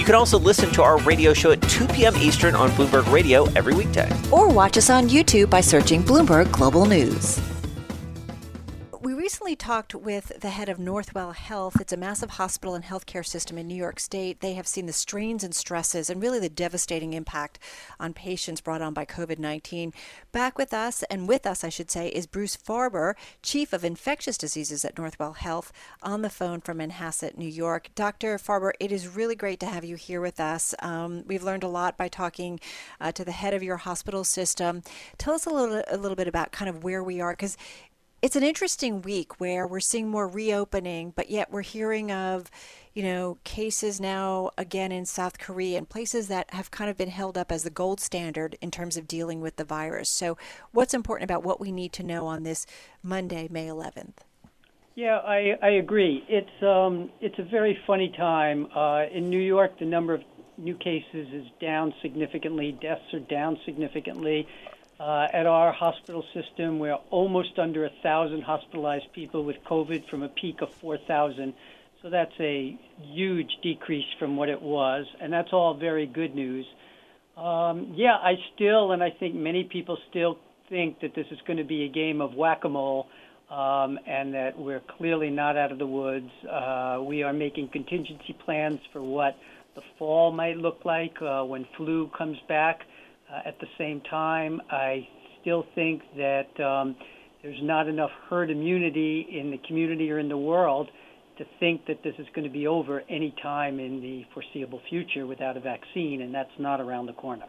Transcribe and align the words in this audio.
You 0.00 0.06
can 0.06 0.14
also 0.14 0.38
listen 0.38 0.70
to 0.70 0.82
our 0.82 0.96
radio 1.02 1.34
show 1.34 1.50
at 1.50 1.60
2 1.60 1.86
p.m. 1.88 2.16
Eastern 2.16 2.54
on 2.54 2.70
Bloomberg 2.70 3.12
Radio 3.12 3.44
every 3.50 3.74
weekday. 3.74 4.10
Or 4.32 4.48
watch 4.48 4.78
us 4.78 4.88
on 4.88 5.10
YouTube 5.10 5.50
by 5.50 5.60
searching 5.60 6.02
Bloomberg 6.02 6.50
Global 6.50 6.86
News 6.86 7.38
recently 9.30 9.54
talked 9.54 9.94
with 9.94 10.32
the 10.40 10.50
head 10.50 10.68
of 10.68 10.76
Northwell 10.76 11.36
Health. 11.36 11.80
It's 11.80 11.92
a 11.92 11.96
massive 11.96 12.30
hospital 12.30 12.74
and 12.74 12.84
healthcare 12.84 13.24
system 13.24 13.56
in 13.58 13.68
New 13.68 13.76
York 13.76 14.00
State. 14.00 14.40
They 14.40 14.54
have 14.54 14.66
seen 14.66 14.86
the 14.86 14.92
strains 14.92 15.44
and 15.44 15.54
stresses 15.54 16.10
and 16.10 16.20
really 16.20 16.40
the 16.40 16.48
devastating 16.48 17.12
impact 17.12 17.60
on 18.00 18.12
patients 18.12 18.60
brought 18.60 18.82
on 18.82 18.92
by 18.92 19.04
COVID 19.04 19.38
19. 19.38 19.94
Back 20.32 20.58
with 20.58 20.74
us, 20.74 21.04
and 21.04 21.28
with 21.28 21.46
us, 21.46 21.62
I 21.62 21.68
should 21.68 21.92
say, 21.92 22.08
is 22.08 22.26
Bruce 22.26 22.56
Farber, 22.56 23.14
Chief 23.40 23.72
of 23.72 23.84
Infectious 23.84 24.36
Diseases 24.36 24.84
at 24.84 24.96
Northwell 24.96 25.36
Health, 25.36 25.72
on 26.02 26.22
the 26.22 26.28
phone 26.28 26.60
from 26.60 26.78
Manhasset, 26.78 27.38
New 27.38 27.46
York. 27.46 27.90
Dr. 27.94 28.36
Farber, 28.36 28.72
it 28.80 28.90
is 28.90 29.06
really 29.06 29.36
great 29.36 29.60
to 29.60 29.66
have 29.66 29.84
you 29.84 29.94
here 29.94 30.20
with 30.20 30.40
us. 30.40 30.74
Um, 30.80 31.22
we've 31.24 31.44
learned 31.44 31.62
a 31.62 31.68
lot 31.68 31.96
by 31.96 32.08
talking 32.08 32.58
uh, 33.00 33.12
to 33.12 33.24
the 33.24 33.30
head 33.30 33.54
of 33.54 33.62
your 33.62 33.76
hospital 33.76 34.24
system. 34.24 34.82
Tell 35.18 35.34
us 35.34 35.46
a 35.46 35.50
little, 35.50 35.84
a 35.88 35.96
little 35.96 36.16
bit 36.16 36.26
about 36.26 36.50
kind 36.50 36.68
of 36.68 36.82
where 36.82 37.04
we 37.04 37.20
are, 37.20 37.30
because 37.30 37.56
it's 38.22 38.36
an 38.36 38.42
interesting 38.42 39.02
week 39.02 39.40
where 39.40 39.66
we're 39.66 39.80
seeing 39.80 40.08
more 40.08 40.28
reopening, 40.28 41.12
but 41.16 41.30
yet 41.30 41.50
we're 41.50 41.62
hearing 41.62 42.12
of, 42.12 42.50
you 42.94 43.02
know, 43.02 43.38
cases 43.44 44.00
now 44.00 44.50
again 44.58 44.92
in 44.92 45.06
South 45.06 45.38
Korea 45.38 45.78
and 45.78 45.88
places 45.88 46.28
that 46.28 46.52
have 46.52 46.70
kind 46.70 46.90
of 46.90 46.98
been 46.98 47.08
held 47.08 47.38
up 47.38 47.50
as 47.50 47.62
the 47.62 47.70
gold 47.70 47.98
standard 48.00 48.56
in 48.60 48.70
terms 48.70 48.96
of 48.96 49.08
dealing 49.08 49.40
with 49.40 49.56
the 49.56 49.64
virus. 49.64 50.10
So, 50.10 50.36
what's 50.72 50.92
important 50.92 51.30
about 51.30 51.42
what 51.42 51.60
we 51.60 51.72
need 51.72 51.92
to 51.94 52.02
know 52.02 52.26
on 52.26 52.42
this 52.42 52.66
Monday, 53.02 53.48
May 53.50 53.68
11th? 53.68 54.18
Yeah, 54.96 55.18
I, 55.18 55.54
I 55.62 55.70
agree. 55.70 56.24
It's 56.28 56.62
um, 56.62 57.10
it's 57.22 57.38
a 57.38 57.44
very 57.44 57.78
funny 57.86 58.12
time 58.16 58.66
uh, 58.74 59.04
in 59.10 59.30
New 59.30 59.40
York. 59.40 59.78
The 59.78 59.86
number 59.86 60.12
of 60.12 60.20
new 60.58 60.74
cases 60.74 61.28
is 61.32 61.46
down 61.60 61.94
significantly. 62.02 62.76
Deaths 62.82 63.14
are 63.14 63.20
down 63.20 63.58
significantly. 63.64 64.46
Uh, 65.00 65.26
at 65.32 65.46
our 65.46 65.72
hospital 65.72 66.22
system, 66.34 66.78
we're 66.78 66.98
almost 67.08 67.58
under 67.58 67.86
a 67.86 67.90
thousand 68.02 68.42
hospitalized 68.42 69.10
people 69.14 69.42
with 69.44 69.56
COVID 69.64 70.06
from 70.10 70.22
a 70.22 70.28
peak 70.28 70.60
of 70.60 70.68
4,000. 70.74 71.54
So 72.02 72.10
that's 72.10 72.38
a 72.38 72.78
huge 72.98 73.50
decrease 73.62 74.04
from 74.18 74.36
what 74.36 74.50
it 74.50 74.60
was, 74.60 75.06
and 75.18 75.32
that's 75.32 75.54
all 75.54 75.72
very 75.72 76.06
good 76.06 76.34
news. 76.34 76.66
Um, 77.34 77.94
yeah, 77.96 78.16
I 78.16 78.34
still, 78.54 78.92
and 78.92 79.02
I 79.02 79.08
think 79.08 79.34
many 79.34 79.64
people 79.64 79.96
still 80.10 80.38
think 80.68 81.00
that 81.00 81.14
this 81.14 81.26
is 81.30 81.38
going 81.46 81.56
to 81.56 81.64
be 81.64 81.84
a 81.84 81.88
game 81.88 82.20
of 82.20 82.34
whack-a-mole, 82.34 83.06
um, 83.50 83.98
and 84.06 84.34
that 84.34 84.58
we're 84.58 84.82
clearly 84.98 85.30
not 85.30 85.56
out 85.56 85.72
of 85.72 85.78
the 85.78 85.86
woods. 85.86 86.30
Uh, 86.44 87.00
we 87.02 87.22
are 87.22 87.32
making 87.32 87.68
contingency 87.68 88.36
plans 88.44 88.80
for 88.92 89.00
what 89.00 89.34
the 89.74 89.82
fall 89.98 90.30
might 90.30 90.58
look 90.58 90.84
like 90.84 91.22
uh, 91.22 91.42
when 91.42 91.66
flu 91.78 92.10
comes 92.16 92.36
back. 92.48 92.82
Uh, 93.30 93.40
at 93.44 93.58
the 93.60 93.66
same 93.78 94.00
time, 94.02 94.60
I 94.70 95.06
still 95.40 95.64
think 95.74 96.02
that 96.16 96.60
um, 96.60 96.96
there's 97.42 97.62
not 97.62 97.86
enough 97.86 98.10
herd 98.28 98.50
immunity 98.50 99.26
in 99.30 99.50
the 99.50 99.58
community 99.66 100.10
or 100.10 100.18
in 100.18 100.28
the 100.28 100.36
world 100.36 100.88
to 101.38 101.44
think 101.58 101.86
that 101.86 102.02
this 102.02 102.14
is 102.18 102.26
going 102.34 102.44
to 102.44 102.52
be 102.52 102.66
over 102.66 103.02
any 103.08 103.34
time 103.42 103.78
in 103.80 104.00
the 104.00 104.24
foreseeable 104.34 104.80
future 104.90 105.26
without 105.26 105.56
a 105.56 105.60
vaccine, 105.60 106.22
and 106.22 106.34
that's 106.34 106.50
not 106.58 106.80
around 106.80 107.06
the 107.06 107.12
corner. 107.14 107.46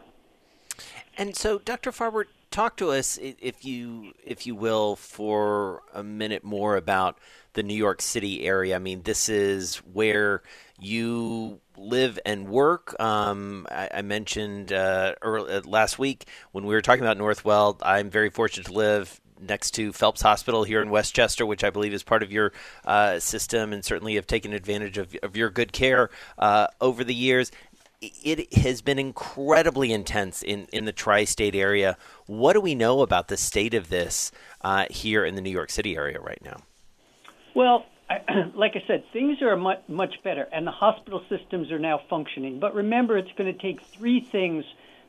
And 1.18 1.36
so, 1.36 1.58
Dr. 1.58 1.90
Farber, 1.90 2.24
talk 2.50 2.76
to 2.78 2.90
us, 2.90 3.18
if 3.20 3.64
you 3.64 4.12
if 4.24 4.46
you 4.46 4.54
will, 4.54 4.96
for 4.96 5.82
a 5.92 6.02
minute 6.02 6.44
more 6.44 6.76
about 6.76 7.18
the 7.54 7.62
New 7.62 7.74
York 7.74 8.00
City 8.00 8.46
area. 8.46 8.76
I 8.76 8.78
mean, 8.78 9.02
this 9.02 9.28
is 9.28 9.76
where 9.76 10.42
you 10.80 11.60
live 11.76 12.18
and 12.24 12.48
work. 12.48 12.98
Um, 13.00 13.66
I, 13.70 13.88
I, 13.94 14.02
mentioned 14.02 14.72
uh, 14.72 15.14
early, 15.22 15.52
uh, 15.52 15.62
last 15.64 15.98
week 15.98 16.26
when 16.52 16.64
we 16.64 16.74
were 16.74 16.82
talking 16.82 17.04
about 17.04 17.18
Northwell. 17.18 17.78
I'm 17.82 18.10
very 18.10 18.30
fortunate 18.30 18.66
to 18.66 18.72
live 18.72 19.20
next 19.40 19.72
to 19.72 19.92
Phelps 19.92 20.22
Hospital 20.22 20.64
here 20.64 20.80
in 20.80 20.90
Westchester, 20.90 21.44
which 21.44 21.64
I 21.64 21.70
believe 21.70 21.92
is 21.92 22.02
part 22.02 22.22
of 22.22 22.30
your 22.30 22.52
uh, 22.84 23.18
system, 23.18 23.72
and 23.72 23.84
certainly 23.84 24.14
have 24.14 24.26
taken 24.26 24.52
advantage 24.52 24.98
of, 24.98 25.16
of 25.22 25.36
your 25.36 25.50
good 25.50 25.72
care 25.72 26.10
uh, 26.38 26.68
over 26.80 27.04
the 27.04 27.14
years. 27.14 27.50
It 28.00 28.52
has 28.54 28.82
been 28.82 28.98
incredibly 28.98 29.92
intense 29.92 30.42
in, 30.42 30.66
in 30.72 30.86
the 30.86 30.92
tri 30.92 31.24
state 31.24 31.54
area. 31.54 31.96
What 32.26 32.54
do 32.54 32.60
we 32.60 32.74
know 32.74 33.00
about 33.02 33.28
the 33.28 33.36
state 33.36 33.74
of 33.74 33.90
this 33.90 34.32
uh, 34.62 34.86
here 34.90 35.24
in 35.24 35.36
the 35.36 35.40
New 35.40 35.50
York 35.50 35.70
City 35.70 35.96
area 35.96 36.18
right 36.20 36.42
now? 36.44 36.58
Well, 37.54 37.84
like 38.54 38.72
I 38.74 38.82
said, 38.86 39.04
things 39.12 39.42
are 39.42 39.56
much 39.56 39.80
much 39.88 40.14
better, 40.24 40.48
and 40.52 40.66
the 40.66 40.72
hospital 40.72 41.22
systems 41.28 41.70
are 41.70 41.78
now 41.78 42.00
functioning. 42.08 42.58
But 42.60 42.74
remember, 42.74 43.16
it's 43.16 43.32
going 43.36 43.52
to 43.52 43.60
take 43.60 43.80
three 43.80 44.20
things 44.20 44.64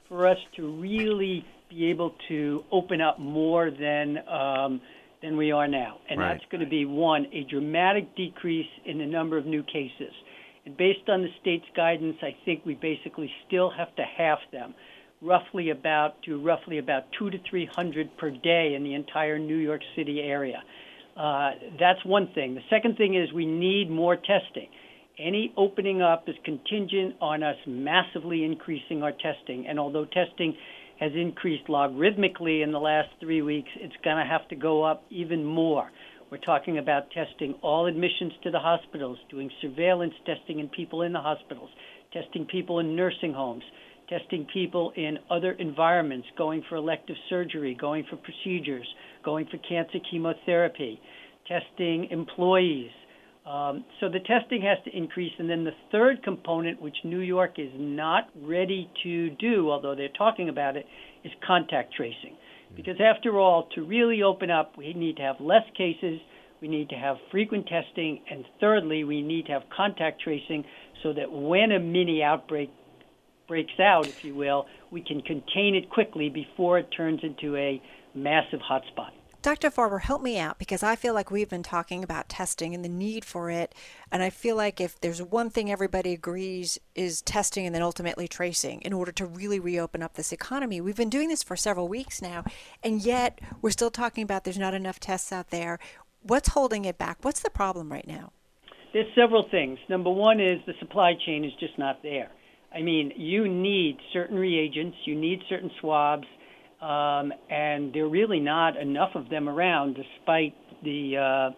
for 0.07 0.27
us 0.27 0.37
to 0.55 0.67
really 0.67 1.45
be 1.69 1.87
able 1.87 2.15
to 2.27 2.63
open 2.71 3.01
up 3.01 3.19
more 3.19 3.71
than 3.71 4.17
um, 4.27 4.81
than 5.21 5.37
we 5.37 5.51
are 5.51 5.67
now, 5.67 5.97
and 6.09 6.19
right. 6.19 6.33
that's 6.33 6.51
going 6.51 6.63
to 6.63 6.69
be 6.69 6.85
one 6.85 7.27
a 7.31 7.43
dramatic 7.43 8.15
decrease 8.15 8.69
in 8.85 8.97
the 8.97 9.05
number 9.05 9.37
of 9.37 9.45
new 9.45 9.63
cases. 9.63 10.13
And 10.65 10.77
based 10.77 11.09
on 11.09 11.21
the 11.21 11.29
state's 11.41 11.65
guidance, 11.75 12.17
I 12.21 12.35
think 12.45 12.65
we 12.65 12.75
basically 12.75 13.31
still 13.47 13.69
have 13.69 13.93
to 13.95 14.03
half 14.03 14.39
them, 14.51 14.73
roughly 15.21 15.69
about 15.71 16.21
to 16.23 16.39
roughly 16.39 16.77
about 16.77 17.05
two 17.17 17.29
to 17.29 17.39
three 17.49 17.65
hundred 17.65 18.15
per 18.17 18.29
day 18.29 18.75
in 18.75 18.83
the 18.83 18.93
entire 18.93 19.39
New 19.39 19.57
York 19.57 19.81
City 19.95 20.21
area. 20.21 20.61
Uh, 21.17 21.51
that's 21.79 22.03
one 22.05 22.29
thing. 22.33 22.55
The 22.55 22.61
second 22.69 22.97
thing 22.97 23.15
is 23.15 23.31
we 23.33 23.45
need 23.45 23.89
more 23.89 24.15
testing. 24.15 24.67
Any 25.19 25.53
opening 25.57 26.01
up 26.01 26.27
is 26.27 26.35
contingent 26.43 27.15
on 27.21 27.43
us 27.43 27.55
massively 27.67 28.43
increasing 28.43 29.03
our 29.03 29.11
testing. 29.11 29.67
And 29.67 29.79
although 29.79 30.05
testing 30.05 30.55
has 30.99 31.11
increased 31.15 31.67
logarithmically 31.67 32.63
in 32.63 32.71
the 32.71 32.79
last 32.79 33.09
three 33.19 33.41
weeks, 33.41 33.69
it's 33.75 33.93
going 34.03 34.17
to 34.17 34.25
have 34.25 34.47
to 34.49 34.55
go 34.55 34.83
up 34.83 35.03
even 35.09 35.43
more. 35.43 35.89
We're 36.31 36.37
talking 36.39 36.79
about 36.79 37.11
testing 37.11 37.53
all 37.61 37.85
admissions 37.85 38.33
to 38.43 38.49
the 38.49 38.59
hospitals, 38.59 39.19
doing 39.29 39.51
surveillance 39.61 40.15
testing 40.25 40.59
in 40.59 40.67
people 40.69 41.03
in 41.03 41.13
the 41.13 41.19
hospitals, 41.19 41.69
testing 42.11 42.45
people 42.45 42.79
in 42.79 42.95
nursing 42.95 43.33
homes, 43.33 43.63
testing 44.09 44.47
people 44.51 44.93
in 44.95 45.19
other 45.29 45.51
environments, 45.51 46.27
going 46.35 46.63
for 46.67 46.75
elective 46.75 47.15
surgery, 47.29 47.77
going 47.79 48.05
for 48.09 48.17
procedures, 48.17 48.87
going 49.23 49.47
for 49.47 49.57
cancer 49.57 49.99
chemotherapy, 50.09 50.99
testing 51.47 52.07
employees. 52.11 52.91
Um, 53.45 53.83
so 53.99 54.07
the 54.07 54.19
testing 54.19 54.61
has 54.61 54.77
to 54.85 54.97
increase. 54.97 55.33
And 55.37 55.49
then 55.49 55.63
the 55.63 55.73
third 55.91 56.23
component, 56.23 56.81
which 56.81 56.95
New 57.03 57.19
York 57.19 57.55
is 57.57 57.71
not 57.75 58.29
ready 58.41 58.89
to 59.03 59.31
do, 59.31 59.69
although 59.69 59.95
they're 59.95 60.07
talking 60.17 60.49
about 60.49 60.77
it, 60.77 60.85
is 61.23 61.31
contact 61.45 61.93
tracing. 61.93 62.33
Mm-hmm. 62.33 62.75
Because 62.75 62.95
after 63.01 63.39
all, 63.39 63.67
to 63.75 63.83
really 63.83 64.23
open 64.23 64.49
up, 64.49 64.77
we 64.77 64.93
need 64.93 65.17
to 65.17 65.23
have 65.23 65.35
less 65.39 65.65
cases, 65.77 66.19
we 66.61 66.69
need 66.69 66.89
to 66.89 66.95
have 66.95 67.17
frequent 67.31 67.67
testing, 67.67 68.21
and 68.31 68.45
thirdly, 68.61 69.03
we 69.03 69.21
need 69.21 69.47
to 69.47 69.51
have 69.51 69.63
contact 69.75 70.21
tracing 70.21 70.63
so 71.01 71.11
that 71.11 71.29
when 71.29 71.73
a 71.73 71.79
mini 71.79 72.23
outbreak 72.23 72.71
breaks 73.49 73.77
out, 73.79 74.07
if 74.07 74.23
you 74.23 74.33
will, 74.33 74.65
we 74.89 75.01
can 75.01 75.21
contain 75.21 75.75
it 75.75 75.89
quickly 75.89 76.29
before 76.29 76.79
it 76.79 76.87
turns 76.95 77.19
into 77.23 77.57
a 77.57 77.81
massive 78.15 78.61
hotspot. 78.61 79.11
Dr. 79.43 79.69
Farber, 79.69 79.99
help 79.99 80.21
me 80.21 80.39
out 80.39 80.57
because 80.57 80.83
I 80.83 80.95
feel 80.95 81.13
like 81.13 81.29
we've 81.29 81.49
been 81.49 81.63
talking 81.63 82.01
about 82.01 82.29
testing 82.29 82.73
and 82.73 82.83
the 82.83 82.87
need 82.87 83.25
for 83.25 83.49
it. 83.49 83.75
And 84.09 84.23
I 84.23 84.29
feel 84.29 84.55
like 84.55 84.79
if 84.79 84.97
there's 85.01 85.21
one 85.21 85.49
thing 85.49 85.69
everybody 85.69 86.13
agrees 86.13 86.79
is 86.95 87.21
testing 87.21 87.65
and 87.65 87.75
then 87.75 87.81
ultimately 87.81 88.25
tracing 88.25 88.79
in 88.83 88.93
order 88.93 89.11
to 89.11 89.25
really 89.25 89.59
reopen 89.59 90.01
up 90.01 90.13
this 90.13 90.31
economy. 90.31 90.79
We've 90.79 90.95
been 90.95 91.09
doing 91.09 91.27
this 91.27 91.43
for 91.43 91.57
several 91.57 91.89
weeks 91.89 92.21
now, 92.21 92.45
and 92.81 93.01
yet 93.03 93.41
we're 93.61 93.71
still 93.71 93.91
talking 93.91 94.23
about 94.23 94.45
there's 94.45 94.57
not 94.57 94.73
enough 94.73 95.01
tests 95.01 95.33
out 95.33 95.49
there. 95.49 95.77
What's 96.21 96.47
holding 96.47 96.85
it 96.85 96.97
back? 96.97 97.17
What's 97.21 97.41
the 97.41 97.49
problem 97.49 97.91
right 97.91 98.07
now? 98.07 98.31
There's 98.93 99.13
several 99.13 99.49
things. 99.51 99.77
Number 99.89 100.09
one 100.09 100.39
is 100.39 100.61
the 100.65 100.73
supply 100.79 101.15
chain 101.25 101.43
is 101.43 101.51
just 101.59 101.77
not 101.77 102.01
there. 102.01 102.31
I 102.73 102.81
mean, 102.81 103.11
you 103.17 103.49
need 103.49 103.97
certain 104.13 104.39
reagents, 104.39 104.95
you 105.03 105.15
need 105.15 105.41
certain 105.49 105.69
swabs 105.81 106.27
um, 106.83 107.31
and 107.49 107.93
there 107.93 108.03
are 108.03 108.09
really 108.09 108.41
not 108.41 108.75
enough 108.75 109.11
of 109.15 109.29
them 109.29 109.47
around, 109.47 109.95
despite 109.95 110.53
the 110.83 111.17
uh, 111.17 111.55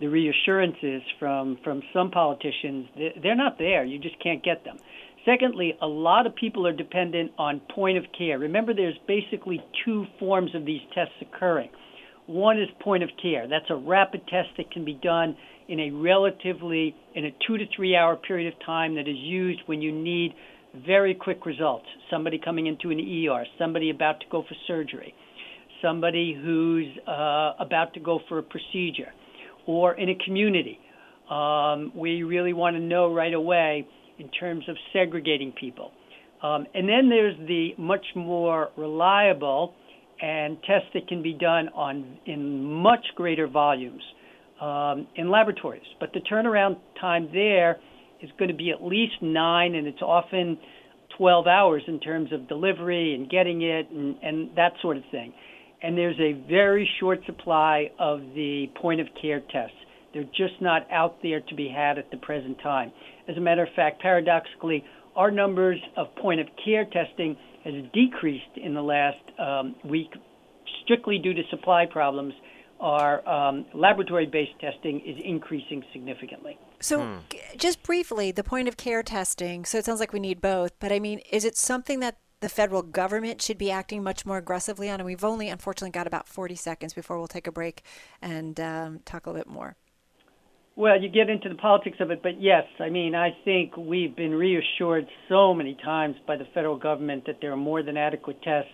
the 0.00 0.06
reassurances 0.08 1.02
from 1.18 1.58
from 1.64 1.82
some 1.94 2.10
politicians. 2.10 2.86
They're 3.22 3.36
not 3.36 3.56
there. 3.58 3.84
You 3.84 3.98
just 3.98 4.22
can't 4.22 4.44
get 4.44 4.64
them. 4.64 4.76
Secondly, 5.24 5.74
a 5.80 5.86
lot 5.86 6.26
of 6.26 6.36
people 6.36 6.66
are 6.66 6.72
dependent 6.72 7.32
on 7.38 7.60
point 7.74 7.96
of 7.98 8.04
care. 8.16 8.38
Remember, 8.38 8.74
there's 8.74 8.98
basically 9.08 9.60
two 9.84 10.04
forms 10.20 10.54
of 10.54 10.64
these 10.64 10.82
tests 10.94 11.14
occurring. 11.20 11.70
One 12.26 12.60
is 12.60 12.68
point 12.80 13.02
of 13.02 13.10
care. 13.20 13.48
That's 13.48 13.70
a 13.70 13.76
rapid 13.76 14.26
test 14.28 14.50
that 14.58 14.70
can 14.70 14.84
be 14.84 14.94
done 15.02 15.36
in 15.68 15.80
a 15.80 15.90
relatively 15.90 16.94
in 17.14 17.24
a 17.24 17.30
two 17.46 17.56
to 17.56 17.64
three 17.74 17.96
hour 17.96 18.14
period 18.16 18.52
of 18.52 18.60
time 18.64 18.94
that 18.96 19.08
is 19.08 19.16
used 19.16 19.60
when 19.66 19.80
you 19.80 19.90
need 19.90 20.34
very 20.84 21.14
quick 21.14 21.46
results. 21.46 21.86
Somebody 22.10 22.38
coming 22.42 22.66
into 22.66 22.90
an 22.90 22.98
ER, 22.98 23.44
somebody 23.58 23.90
about 23.90 24.20
to 24.20 24.26
go 24.30 24.42
for 24.42 24.54
surgery, 24.66 25.14
somebody 25.82 26.34
who's 26.34 26.86
uh, 27.06 27.52
about 27.58 27.94
to 27.94 28.00
go 28.00 28.20
for 28.28 28.38
a 28.38 28.42
procedure, 28.42 29.12
or 29.66 29.94
in 29.94 30.08
a 30.08 30.14
community. 30.24 30.78
Um, 31.30 31.92
we 31.94 32.22
really 32.22 32.52
want 32.52 32.76
to 32.76 32.80
know 32.80 33.12
right 33.12 33.34
away 33.34 33.86
in 34.18 34.28
terms 34.30 34.68
of 34.68 34.76
segregating 34.92 35.52
people. 35.52 35.90
Um, 36.42 36.66
and 36.74 36.88
then 36.88 37.08
there's 37.08 37.36
the 37.48 37.70
much 37.78 38.04
more 38.14 38.70
reliable 38.76 39.74
and 40.20 40.56
tests 40.62 40.88
that 40.94 41.08
can 41.08 41.22
be 41.22 41.32
done 41.32 41.68
on 41.74 42.18
in 42.26 42.62
much 42.62 43.04
greater 43.16 43.46
volumes 43.46 44.02
um, 44.60 45.06
in 45.16 45.30
laboratories. 45.30 45.82
But 46.00 46.12
the 46.12 46.20
turnaround 46.20 46.76
time 47.00 47.28
there 47.32 47.78
is 48.22 48.30
going 48.38 48.50
to 48.50 48.56
be 48.56 48.70
at 48.70 48.82
least 48.82 49.14
nine, 49.20 49.74
and 49.74 49.86
it's 49.86 50.02
often 50.02 50.58
12 51.16 51.46
hours 51.46 51.82
in 51.86 52.00
terms 52.00 52.32
of 52.32 52.48
delivery 52.48 53.14
and 53.14 53.30
getting 53.30 53.62
it 53.62 53.90
and, 53.90 54.16
and 54.22 54.56
that 54.56 54.72
sort 54.82 54.96
of 54.96 55.02
thing. 55.10 55.32
And 55.82 55.96
there's 55.96 56.18
a 56.18 56.32
very 56.48 56.88
short 57.00 57.20
supply 57.26 57.90
of 57.98 58.20
the 58.34 58.66
point 58.80 59.00
of 59.00 59.06
care 59.20 59.40
tests. 59.40 59.76
They're 60.12 60.24
just 60.24 60.60
not 60.60 60.86
out 60.90 61.16
there 61.22 61.40
to 61.40 61.54
be 61.54 61.68
had 61.68 61.98
at 61.98 62.10
the 62.10 62.16
present 62.16 62.58
time. 62.62 62.92
As 63.28 63.36
a 63.36 63.40
matter 63.40 63.62
of 63.62 63.68
fact, 63.76 64.00
paradoxically, 64.00 64.84
our 65.14 65.30
numbers 65.30 65.78
of 65.96 66.14
point 66.16 66.40
of 66.40 66.46
care 66.64 66.84
testing 66.84 67.36
has 67.64 67.74
decreased 67.92 68.56
in 68.56 68.74
the 68.74 68.82
last 68.82 69.18
um, 69.38 69.74
week 69.84 70.10
strictly 70.84 71.18
due 71.18 71.34
to 71.34 71.42
supply 71.50 71.84
problems. 71.90 72.32
Our 72.80 73.26
um, 73.28 73.66
laboratory 73.74 74.26
based 74.26 74.58
testing 74.60 75.00
is 75.00 75.16
increasing 75.24 75.82
significantly. 75.92 76.58
So, 76.86 77.02
hmm. 77.02 77.16
just 77.56 77.82
briefly, 77.82 78.30
the 78.30 78.44
point 78.44 78.68
of 78.68 78.76
care 78.76 79.02
testing. 79.02 79.64
So, 79.64 79.76
it 79.78 79.84
sounds 79.84 79.98
like 79.98 80.12
we 80.12 80.20
need 80.20 80.40
both, 80.40 80.78
but 80.78 80.92
I 80.92 81.00
mean, 81.00 81.18
is 81.32 81.44
it 81.44 81.56
something 81.56 81.98
that 81.98 82.18
the 82.38 82.48
federal 82.48 82.82
government 82.82 83.42
should 83.42 83.58
be 83.58 83.72
acting 83.72 84.04
much 84.04 84.24
more 84.24 84.38
aggressively 84.38 84.88
on? 84.88 85.00
And 85.00 85.04
we've 85.04 85.24
only, 85.24 85.48
unfortunately, 85.48 85.90
got 85.90 86.06
about 86.06 86.28
40 86.28 86.54
seconds 86.54 86.94
before 86.94 87.18
we'll 87.18 87.26
take 87.26 87.48
a 87.48 87.50
break 87.50 87.82
and 88.22 88.60
um, 88.60 89.00
talk 89.04 89.26
a 89.26 89.30
little 89.30 89.44
bit 89.44 89.52
more. 89.52 89.74
Well, 90.76 91.02
you 91.02 91.08
get 91.08 91.28
into 91.28 91.48
the 91.48 91.56
politics 91.56 91.96
of 91.98 92.12
it, 92.12 92.22
but 92.22 92.40
yes, 92.40 92.64
I 92.78 92.88
mean, 92.88 93.16
I 93.16 93.30
think 93.44 93.76
we've 93.76 94.14
been 94.14 94.34
reassured 94.34 95.08
so 95.28 95.54
many 95.54 95.76
times 95.82 96.14
by 96.24 96.36
the 96.36 96.46
federal 96.54 96.78
government 96.78 97.24
that 97.26 97.38
there 97.40 97.50
are 97.50 97.56
more 97.56 97.82
than 97.82 97.96
adequate 97.96 98.40
tests. 98.42 98.70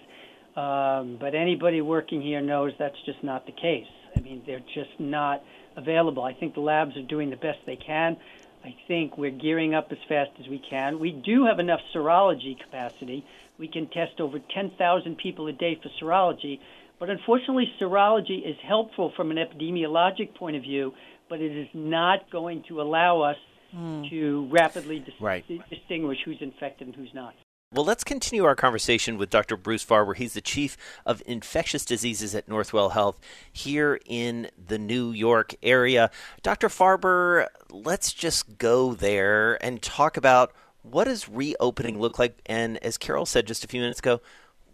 Um, 0.55 1.17
but 1.19 1.35
anybody 1.35 1.81
working 1.81 2.21
here 2.21 2.43
knows 2.43 2.73
that's 2.79 3.01
just 3.07 3.25
not 3.25 3.47
the 3.47 3.53
case. 3.53 3.87
I 4.15 4.21
mean, 4.21 4.43
they're 4.45 4.61
just 4.75 4.99
not 4.99 5.43
available. 5.77 6.23
I 6.23 6.35
think 6.35 6.55
the 6.55 6.61
labs 6.61 6.97
are 6.97 7.03
doing 7.03 7.31
the 7.31 7.37
best 7.37 7.59
they 7.67 7.77
can. 7.77 8.17
I 8.65 8.75
think 8.87 9.19
we're 9.19 9.31
gearing 9.31 9.75
up 9.75 9.91
as 9.91 9.99
fast 10.09 10.31
as 10.41 10.47
we 10.49 10.59
can. 10.59 11.01
We 11.01 11.11
do 11.11 11.47
have 11.47 11.59
enough 11.59 11.81
serology 11.95 12.59
capacity. 12.59 13.25
We 13.59 13.69
can 13.69 13.89
test 13.89 14.21
over 14.21 14.39
10,000 14.39 15.17
people 15.17 15.49
a 15.49 15.53
day 15.53 15.81
for 15.83 15.89
serology. 16.01 16.61
But 16.99 17.11
unfortunately, 17.11 17.73
serology 17.81 18.49
is 18.49 18.57
helpful 18.63 19.13
from 19.17 19.33
an 19.33 19.37
epidemiologic 19.37 20.35
point 20.35 20.57
of 20.57 20.63
view 20.63 20.95
but 21.33 21.41
it 21.41 21.57
is 21.57 21.69
not 21.73 22.31
going 22.31 22.63
to 22.69 22.83
allow 22.83 23.23
us 23.23 23.39
mm. 23.75 24.11
to 24.11 24.47
rapidly 24.51 24.99
dis- 24.99 25.15
right. 25.19 25.43
distinguish 25.71 26.19
who's 26.27 26.37
infected 26.43 26.89
and 26.89 26.95
who's 26.95 27.15
not. 27.15 27.33
Well, 27.75 27.87
let's 27.87 28.05
continue 28.05 28.45
our 28.45 28.55
conversation 28.55 29.17
with 29.17 29.31
Dr. 29.31 29.57
Bruce 29.57 29.83
Farber. 29.83 30.15
He's 30.15 30.35
the 30.35 30.43
chief 30.43 30.77
of 31.07 31.23
infectious 31.25 31.87
diseases 31.87 32.35
at 32.35 32.47
Northwell 32.47 32.93
Health 32.93 33.19
here 33.51 33.99
in 34.05 34.51
the 34.63 34.79
New 34.79 35.11
York 35.11 35.55
area. 35.63 36.11
Dr. 36.43 36.69
Farber, 36.69 37.47
let's 37.71 38.13
just 38.13 38.59
go 38.59 38.93
there 38.93 39.55
and 39.65 39.81
talk 39.81 40.19
about 40.19 40.53
what 40.83 41.05
does 41.05 41.31
reopening 41.31 41.99
look 41.99 42.19
like 42.19 42.37
and 42.45 42.77
as 42.85 42.99
Carol 42.99 43.25
said 43.25 43.47
just 43.47 43.65
a 43.65 43.69
few 43.69 43.81
minutes 43.81 44.01
ago, 44.01 44.21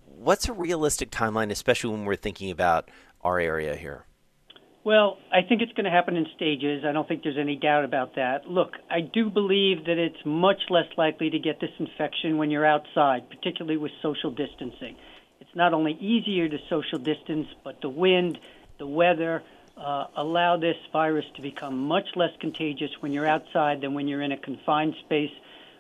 what's 0.05 0.49
a 0.49 0.53
realistic 0.53 1.13
timeline 1.13 1.53
especially 1.53 1.91
when 1.91 2.05
we're 2.05 2.17
thinking 2.17 2.51
about 2.51 2.91
our 3.23 3.39
area 3.39 3.77
here? 3.77 4.08
Well, 4.85 5.19
I 5.33 5.43
think 5.43 5.61
it's 5.61 5.73
going 5.73 5.85
to 5.85 5.91
happen 5.91 6.17
in 6.17 6.27
stages. 6.37 6.85
I 6.87 6.93
don't 6.93 7.07
think 7.07 7.23
there's 7.23 7.37
any 7.39 7.57
doubt 7.57 7.85
about 7.85 8.15
that. 8.15 8.49
Look, 8.49 8.73
I 8.91 9.01
do 9.01 9.29
believe 9.29 9.85
that 9.85 9.99
it's 9.99 10.25
much 10.25 10.63
less 10.71 10.87
likely 10.97 11.31
to 11.31 11.39
get 11.39 11.61
this 11.61 11.71
infection 11.79 12.39
when 12.39 12.51
you're 12.51 12.65
outside, 12.65 13.29
particularly 13.29 13.77
with 13.77 13.93
social 14.03 14.31
distancing. 14.31 14.97
It's 15.41 15.55
not 15.55 15.75
only 15.75 15.93
easier 15.93 16.49
to 16.49 16.59
social 16.71 16.99
distance, 16.99 17.49
but 17.65 17.81
the 17.83 17.89
wind, 17.89 18.39
the 18.79 18.87
weather 18.87 19.43
uh, 19.77 20.07
allow 20.17 20.57
this 20.57 20.77
virus 20.93 21.25
to 21.37 21.43
become 21.43 21.79
much 21.79 22.09
less 22.17 22.33
contagious 22.41 22.91
when 23.01 23.13
you're 23.13 23.29
outside 23.29 23.81
than 23.81 23.95
when 23.95 24.09
you're 24.09 24.23
in 24.23 24.33
a 24.33 24.39
confined 24.39 24.95
space 25.05 25.31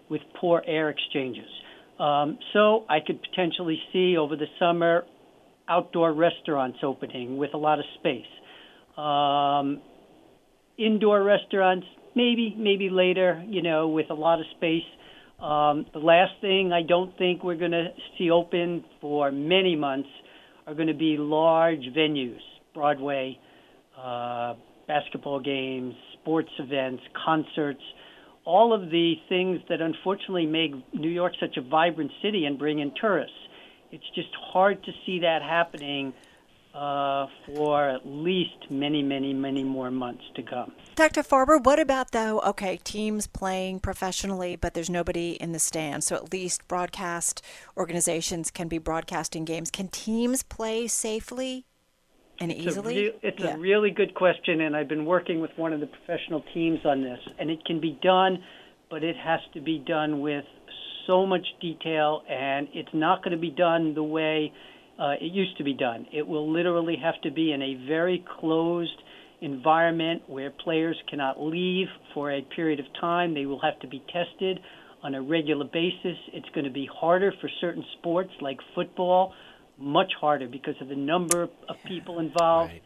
with 0.09 0.23
poor 0.35 0.63
air 0.67 0.91
exchanges. 0.91 1.49
Um, 1.99 2.39
so 2.53 2.85
I 2.89 3.01
could 3.01 3.21
potentially 3.23 3.81
see 3.93 4.17
over 4.17 4.37
the 4.37 4.47
summer 4.59 5.05
outdoor 5.69 6.13
restaurants 6.13 6.79
opening 6.83 7.37
with 7.37 7.55
a 7.55 7.59
lot 7.59 7.79
of 7.79 7.85
space. 7.99 8.27
Um, 8.99 9.81
indoor 10.77 11.23
restaurants, 11.23 11.87
maybe, 12.17 12.55
maybe 12.59 12.91
later, 12.91 13.45
you 13.47 13.63
know, 13.63 13.89
with 13.89 14.11
a 14.11 14.15
lot 14.15 14.41
of 14.41 14.47
space. 14.57 14.83
Um, 15.41 15.87
the 15.93 16.01
last 16.01 16.33
thing 16.41 16.73
I 16.73 16.83
don't 16.83 17.17
think 17.17 17.45
we're 17.45 17.57
going 17.57 17.71
to 17.71 17.91
see 18.17 18.31
open 18.31 18.85
for 19.01 19.31
many 19.31 19.77
months 19.77 20.09
are 20.67 20.75
going 20.75 20.89
to 20.89 20.95
be 20.95 21.17
large 21.17 21.83
venues, 21.97 22.41
Broadway, 22.75 23.39
uh, 23.97 24.55
basketball 24.89 25.41
games, 25.41 25.95
sports 26.21 26.51
events, 26.59 27.03
concerts, 27.25 27.83
all 28.45 28.73
of 28.73 28.91
the 28.91 29.15
things 29.29 29.61
that 29.69 29.81
unfortunately 29.81 30.47
make 30.47 30.73
New 30.93 31.11
York 31.11 31.35
such 31.39 31.57
a 31.57 31.63
vibrant 31.63 32.11
city 32.21 32.47
and 32.47 32.59
bring 32.59 32.81
in 32.81 32.93
tourists. 33.01 33.37
It's 33.93 34.05
just 34.15 34.29
hard 34.53 34.83
to 34.85 34.93
see 35.07 35.21
that 35.21 35.43
happening 35.43 36.15
uh, 36.79 37.27
for 37.47 37.89
at 37.89 38.07
least 38.07 38.71
many, 38.71 39.03
many, 39.03 39.33
many 39.33 39.65
more 39.65 39.91
months 39.91 40.23
to 40.37 40.43
come. 40.43 40.73
Dr. 40.95 41.23
Farber, 41.25 41.63
what 41.63 41.81
about 41.81 42.13
though? 42.13 42.41
Okay, 42.41 42.77
teams 42.85 43.27
playing 43.27 43.81
professionally, 43.81 44.55
but 44.55 44.75
there's 44.75 44.91
nobody 44.91 45.33
in 45.33 45.51
the 45.51 45.59
stands, 45.59 46.07
so 46.07 46.15
at 46.15 46.33
least 46.33 46.67
broadcast 46.69 47.43
organizations 47.77 48.53
can 48.53 48.69
be 48.69 48.79
broadcasting 48.79 49.45
games. 49.45 49.73
Can 49.73 49.89
teams 49.89 50.45
play 50.45 50.87
safely 50.87 51.67
and 52.39 52.53
it's 52.53 52.61
easily? 52.61 53.09
A 53.09 53.11
re- 53.11 53.19
it's 53.23 53.43
yeah. 53.43 53.55
a 53.55 53.59
really 53.59 53.91
good 53.91 54.15
question, 54.15 54.61
and 54.61 54.77
I've 54.77 54.89
been 54.89 55.05
working 55.05 55.41
with 55.41 55.51
one 55.57 55.73
of 55.73 55.81
the 55.81 55.89
professional 55.89 56.45
teams 56.55 56.79
on 56.85 57.03
this, 57.03 57.19
and 57.41 57.51
it 57.51 57.65
can 57.65 57.81
be 57.81 57.99
done, 58.03 58.39
but 58.89 59.03
it 59.03 59.17
has 59.17 59.41
to 59.55 59.61
be 59.61 59.83
done 59.85 60.21
with 60.21 60.45
so 61.09 61.27
much 61.27 61.47
detail, 61.61 62.23
and 62.31 62.69
it's 62.73 62.95
not 62.95 63.25
going 63.25 63.33
to 63.33 63.41
be 63.41 63.51
done 63.51 63.95
the 63.95 64.03
way 64.03 64.53
uh, 64.99 65.13
it 65.21 65.33
used 65.33 65.57
to 65.59 65.65
be 65.65 65.75
done. 65.75 66.07
It 66.13 66.27
will 66.27 66.53
literally 66.53 66.97
have 67.03 67.21
to 67.23 67.31
be 67.31 67.53
in 67.53 67.63
a 67.63 67.87
very 67.87 68.25
closed 68.41 69.01
environment 69.41 70.23
where 70.27 70.51
players 70.51 70.97
cannot 71.09 71.41
leave 71.41 71.87
for 72.13 72.33
a 72.33 72.43
period 72.43 72.81
of 72.81 72.87
time. 73.01 73.35
They 73.35 73.47
will 73.47 73.61
have 73.61 73.79
to 73.81 73.87
be 73.87 74.03
tested 74.13 74.59
on 75.03 75.15
a 75.15 75.23
regular 75.23 75.65
basis. 75.65 76.17
It's 76.33 76.49
going 76.55 76.65
to 76.65 76.73
be 76.73 76.89
harder 76.93 77.33
for 77.41 77.49
certain 77.61 77.85
sports 77.99 78.33
like 78.41 78.59
football, 78.75 79.33
much 79.79 80.13
harder 80.21 80.49
because 80.49 80.75
of 80.81 80.89
the 80.89 80.97
number 80.97 81.49
of 81.69 81.77
people 81.87 82.19
involved. 82.19 82.73
Right. 82.73 82.83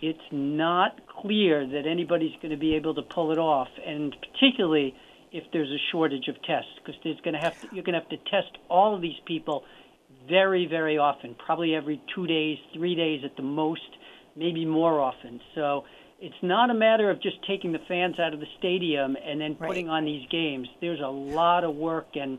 It's 0.00 0.28
not 0.30 1.00
clear 1.08 1.66
that 1.66 1.86
anybody's 1.90 2.36
going 2.40 2.52
to 2.52 2.56
be 2.56 2.76
able 2.76 2.94
to 2.94 3.02
pull 3.02 3.32
it 3.32 3.38
off, 3.38 3.68
and 3.84 4.14
particularly 4.20 4.94
if 5.32 5.44
there's 5.52 5.70
a 5.70 5.80
shortage 5.90 6.28
of 6.28 6.36
tests, 6.42 6.70
because 6.76 6.94
there's 7.02 7.20
going 7.22 7.34
to 7.34 7.40
have 7.40 7.60
to, 7.60 7.68
you're 7.72 7.82
going 7.82 7.94
to 7.94 8.00
have 8.00 8.08
to 8.10 8.30
test 8.30 8.56
all 8.68 8.94
of 8.94 9.02
these 9.02 9.18
people 9.26 9.64
very, 10.28 10.66
very 10.66 10.98
often, 10.98 11.34
probably 11.44 11.74
every 11.74 12.00
two 12.14 12.26
days, 12.26 12.58
three 12.74 12.94
days 12.94 13.22
at 13.24 13.36
the 13.36 13.42
most, 13.42 13.80
maybe 14.36 14.64
more 14.64 15.00
often. 15.00 15.40
So 15.54 15.84
it's 16.20 16.34
not 16.42 16.70
a 16.70 16.74
matter 16.74 17.10
of 17.10 17.20
just 17.22 17.36
taking 17.46 17.72
the 17.72 17.80
fans 17.88 18.18
out 18.18 18.32
of 18.32 18.40
the 18.40 18.46
stadium 18.58 19.16
and 19.16 19.40
then 19.40 19.56
right. 19.58 19.68
putting 19.68 19.88
on 19.88 20.04
these 20.04 20.26
games. 20.30 20.68
There's 20.80 21.00
a 21.00 21.08
lot 21.08 21.64
of 21.64 21.74
work 21.74 22.08
and 22.14 22.38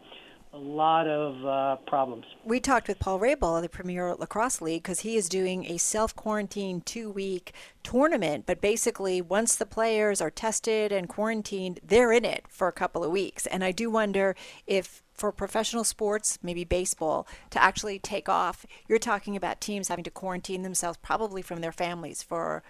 a 0.53 0.57
lot 0.57 1.07
of 1.07 1.45
uh, 1.45 1.75
problems. 1.87 2.25
We 2.43 2.59
talked 2.59 2.87
with 2.87 2.99
Paul 2.99 3.19
Rabil 3.19 3.57
of 3.57 3.61
the 3.61 3.69
Premier 3.69 4.15
Lacrosse 4.15 4.61
League 4.61 4.83
because 4.83 5.01
he 5.01 5.15
is 5.15 5.29
doing 5.29 5.65
a 5.65 5.77
self 5.77 6.15
quarantine 6.15 6.81
two 6.81 7.11
week 7.11 7.53
tournament. 7.83 8.45
But 8.47 8.61
basically, 8.61 9.21
once 9.21 9.55
the 9.55 9.65
players 9.65 10.21
are 10.21 10.31
tested 10.31 10.91
and 10.91 11.07
quarantined, 11.07 11.79
they're 11.83 12.11
in 12.11 12.25
it 12.25 12.45
for 12.47 12.67
a 12.67 12.71
couple 12.71 13.03
of 13.03 13.11
weeks. 13.11 13.45
And 13.45 13.63
I 13.63 13.71
do 13.71 13.89
wonder 13.89 14.35
if 14.65 15.03
for 15.17 15.31
professional 15.31 15.83
sports, 15.83 16.37
maybe 16.43 16.63
baseball, 16.63 17.27
to 17.49 17.61
actually 17.61 17.99
take 17.99 18.29
off, 18.29 18.65
you're 18.87 18.99
talking 18.99 19.35
about 19.35 19.59
teams 19.59 19.87
having 19.87 20.03
to 20.03 20.11
quarantine 20.11 20.61
themselves 20.61 20.97
probably 21.01 21.41
from 21.41 21.61
their 21.61 21.71
families 21.71 22.21
for 22.21 22.63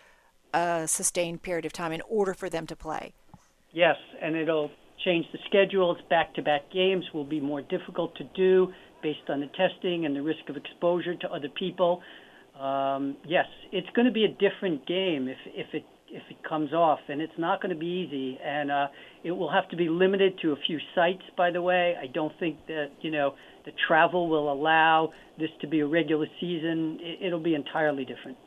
a 0.54 0.88
sustained 0.88 1.44
period 1.44 1.66
of 1.66 1.74
time 1.74 1.92
in 1.92 2.02
order 2.10 2.34
for 2.34 2.50
them 2.50 2.66
to 2.66 2.76
play. 2.76 3.14
Yes, 3.74 3.98
and 4.22 4.36
it'll 4.36 4.72
change 5.04 5.26
the 5.32 5.40
schedules. 5.46 5.98
Back 6.10 6.34
to 6.36 6.42
back 6.42 6.72
games 6.72 7.06
will 7.14 7.26
be 7.26 7.42
more 7.42 7.62
difficult 7.62 8.16
to 8.16 8.24
do 8.36 8.74
based 9.04 9.30
on 9.30 9.42
the 9.42 9.48
testing 9.48 10.06
and 10.06 10.16
the 10.16 10.22
risk 10.22 10.50
of 10.50 10.56
exposure 10.56 11.16
to 11.16 11.32
other 11.32 11.50
people. 11.50 12.02
Um, 12.60 13.18
yes, 13.28 13.46
it's 13.72 13.90
going 13.96 14.08
to 14.08 14.12
be 14.12 14.24
a 14.26 14.30
different 14.30 14.88
game 14.88 15.28
if, 15.28 15.38
if 15.48 15.68
it 15.74 15.84
if 16.10 16.24
it 16.30 16.44
comes 16.48 16.74
off, 16.74 17.00
and 17.08 17.22
it's 17.22 17.38
not 17.38 17.62
going 17.62 17.74
to 17.74 17.80
be 17.80 18.08
easy. 18.08 18.40
And 18.44 18.72
uh, 18.72 18.88
it 19.24 19.32
will 19.32 19.52
have 19.52 19.70
to 19.70 19.76
be 19.76 19.90
limited 19.90 20.40
to 20.42 20.54
a 20.54 20.56
few 20.68 20.80
sites. 20.96 21.24
By 21.36 21.52
the 21.52 21.62
way, 21.62 21.96
I 22.02 22.08
don't 22.08 22.34
think 22.40 22.66
that 22.68 22.92
you 23.02 23.12
know 23.12 23.36
the 23.66 23.72
travel 23.88 24.30
will 24.30 24.52
allow 24.52 25.14
this 25.38 25.50
to 25.62 25.68
be 25.68 25.82
a 25.82 25.88
regular 25.88 26.28
season. 26.40 27.00
It, 27.02 27.28
it'll 27.28 27.40
be 27.40 27.56
entirely 27.56 28.06
different. 28.06 28.38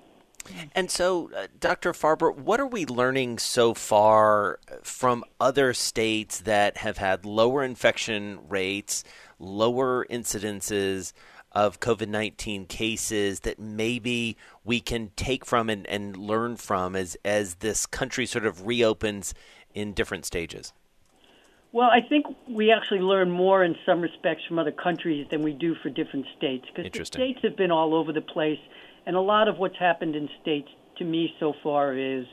And 0.74 0.90
so, 0.90 1.30
uh, 1.36 1.48
Dr. 1.58 1.92
Farber, 1.92 2.34
what 2.34 2.60
are 2.60 2.66
we 2.66 2.86
learning 2.86 3.38
so 3.38 3.74
far 3.74 4.58
from 4.82 5.22
other 5.38 5.74
states 5.74 6.40
that 6.40 6.78
have 6.78 6.96
had 6.96 7.26
lower 7.26 7.62
infection 7.62 8.38
rates, 8.48 9.04
lower 9.38 10.06
incidences 10.10 11.12
of 11.52 11.80
COVID 11.80 12.08
19 12.08 12.66
cases 12.66 13.40
that 13.40 13.58
maybe 13.58 14.36
we 14.64 14.80
can 14.80 15.10
take 15.16 15.44
from 15.44 15.68
and, 15.68 15.86
and 15.86 16.16
learn 16.16 16.56
from 16.56 16.94
as, 16.94 17.16
as 17.24 17.56
this 17.56 17.86
country 17.86 18.26
sort 18.26 18.46
of 18.46 18.66
reopens 18.66 19.34
in 19.74 19.92
different 19.92 20.24
stages? 20.24 20.72
Well, 21.72 21.88
I 21.88 22.00
think 22.00 22.26
we 22.48 22.72
actually 22.72 22.98
learn 23.00 23.30
more 23.30 23.62
in 23.62 23.76
some 23.86 24.00
respects 24.00 24.42
from 24.48 24.58
other 24.58 24.72
countries 24.72 25.26
than 25.30 25.42
we 25.42 25.52
do 25.52 25.76
for 25.82 25.88
different 25.88 26.26
states 26.36 26.66
because 26.74 26.92
the 26.92 27.04
states 27.04 27.40
have 27.42 27.56
been 27.56 27.70
all 27.70 27.94
over 27.94 28.12
the 28.12 28.20
place 28.20 28.58
and 29.06 29.16
a 29.16 29.20
lot 29.20 29.48
of 29.48 29.58
what's 29.58 29.78
happened 29.78 30.16
in 30.16 30.28
states 30.42 30.68
to 30.98 31.04
me 31.04 31.32
so 31.38 31.54
far 31.62 31.96
is 31.96 32.26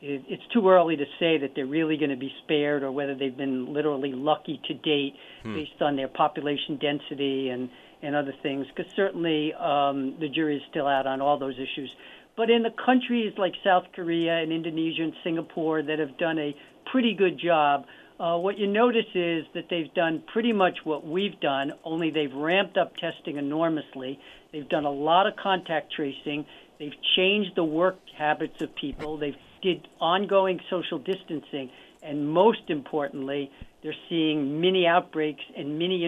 it's 0.00 0.46
too 0.52 0.68
early 0.68 0.96
to 0.96 1.04
say 1.18 1.38
that 1.38 1.52
they're 1.54 1.66
really 1.66 1.96
going 1.96 2.10
to 2.10 2.16
be 2.16 2.32
spared 2.44 2.82
or 2.82 2.92
whether 2.92 3.14
they've 3.14 3.36
been 3.36 3.72
literally 3.72 4.12
lucky 4.12 4.60
to 4.68 4.74
date 4.74 5.14
hmm. 5.42 5.54
based 5.54 5.80
on 5.80 5.96
their 5.96 6.08
population 6.08 6.78
density 6.80 7.48
and, 7.48 7.68
and 8.02 8.14
other 8.14 8.34
things, 8.42 8.66
because 8.74 8.90
certainly 8.94 9.52
um, 9.54 10.14
the 10.20 10.28
jury 10.28 10.56
is 10.56 10.62
still 10.70 10.86
out 10.86 11.06
on 11.06 11.20
all 11.20 11.38
those 11.38 11.56
issues. 11.56 11.90
But 12.36 12.50
in 12.50 12.62
the 12.62 12.70
countries 12.70 13.32
like 13.36 13.54
South 13.64 13.84
Korea 13.94 14.38
and 14.38 14.52
Indonesia 14.52 15.02
and 15.02 15.12
Singapore 15.24 15.82
that 15.82 15.98
have 15.98 16.16
done 16.18 16.38
a 16.38 16.54
pretty 16.92 17.14
good 17.14 17.38
job, 17.38 17.86
uh, 18.20 18.36
what 18.36 18.58
you 18.58 18.68
notice 18.68 19.06
is 19.14 19.44
that 19.54 19.64
they've 19.68 19.92
done 19.94 20.22
pretty 20.32 20.52
much 20.52 20.78
what 20.84 21.04
we've 21.04 21.38
done, 21.40 21.72
only 21.84 22.10
they've 22.10 22.34
ramped 22.34 22.76
up 22.76 22.96
testing 22.96 23.36
enormously. 23.36 24.20
They've 24.52 24.68
done 24.68 24.84
a 24.84 24.90
lot 24.90 25.26
of 25.26 25.34
contact 25.36 25.92
tracing. 25.92 26.46
They've 26.78 26.94
changed 27.16 27.50
the 27.56 27.64
work 27.64 27.98
habits 28.16 28.60
of 28.62 28.74
people. 28.76 29.18
They've 29.18 29.36
did 29.62 29.86
ongoing 30.00 30.60
social 30.70 30.98
distancing, 30.98 31.70
and 32.02 32.28
most 32.28 32.68
importantly, 32.68 33.50
they're 33.82 33.94
seeing 34.08 34.60
mini 34.60 34.86
outbreaks 34.86 35.42
and 35.56 35.78
mini 35.78 36.02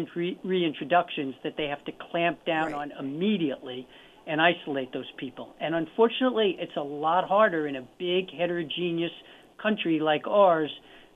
reintroductions 0.45 1.35
that 1.42 1.57
they 1.57 1.66
have 1.66 1.85
to 1.85 1.92
clamp 2.11 2.45
down 2.45 2.73
right. 2.73 2.75
on 2.75 2.92
immediately 2.99 3.87
and 4.26 4.40
isolate 4.40 4.92
those 4.92 5.11
people. 5.16 5.54
And 5.61 5.75
unfortunately, 5.75 6.57
it's 6.59 6.76
a 6.76 6.83
lot 6.83 7.26
harder 7.26 7.66
in 7.66 7.76
a 7.76 7.83
big 7.99 8.30
heterogeneous 8.30 9.12
country 9.61 10.00
like 10.00 10.26
ours, 10.26 10.71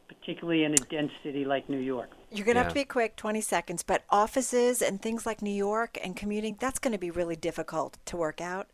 particularly 0.08 0.64
in 0.64 0.72
a 0.72 0.76
dense 0.76 1.12
city 1.22 1.44
like 1.44 1.68
New 1.68 1.78
York. 1.78 2.10
You're 2.30 2.44
going 2.44 2.56
to 2.56 2.60
yeah. 2.60 2.64
have 2.64 2.72
to 2.72 2.80
be 2.80 2.84
quick, 2.84 3.16
20 3.16 3.40
seconds, 3.40 3.82
but 3.82 4.02
offices 4.10 4.82
and 4.82 5.00
things 5.00 5.24
like 5.26 5.42
New 5.42 5.50
York 5.50 5.98
and 6.02 6.16
commuting, 6.16 6.56
that's 6.58 6.78
going 6.78 6.92
to 6.92 6.98
be 6.98 7.10
really 7.10 7.36
difficult 7.36 7.98
to 8.06 8.16
work 8.16 8.40
out. 8.40 8.68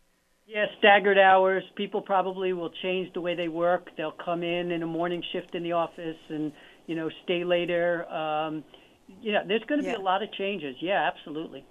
Yeah, 0.53 0.65
staggered 0.79 1.17
hours. 1.17 1.63
People 1.75 2.01
probably 2.01 2.51
will 2.51 2.71
change 2.81 3.13
the 3.13 3.21
way 3.21 3.35
they 3.35 3.47
work. 3.47 3.89
They'll 3.95 4.11
come 4.11 4.43
in 4.43 4.71
in 4.71 4.83
a 4.83 4.87
morning 4.87 5.23
shift 5.31 5.55
in 5.55 5.63
the 5.63 5.71
office 5.71 6.17
and, 6.27 6.51
you 6.87 6.95
know, 6.95 7.09
stay 7.23 7.45
later. 7.45 8.05
Um, 8.11 8.65
yeah, 9.21 9.43
there's 9.47 9.63
going 9.63 9.79
to 9.79 9.87
yeah. 9.87 9.95
be 9.95 10.01
a 10.01 10.03
lot 10.03 10.23
of 10.23 10.33
changes. 10.33 10.75
Yeah, 10.81 11.09
absolutely. 11.13 11.63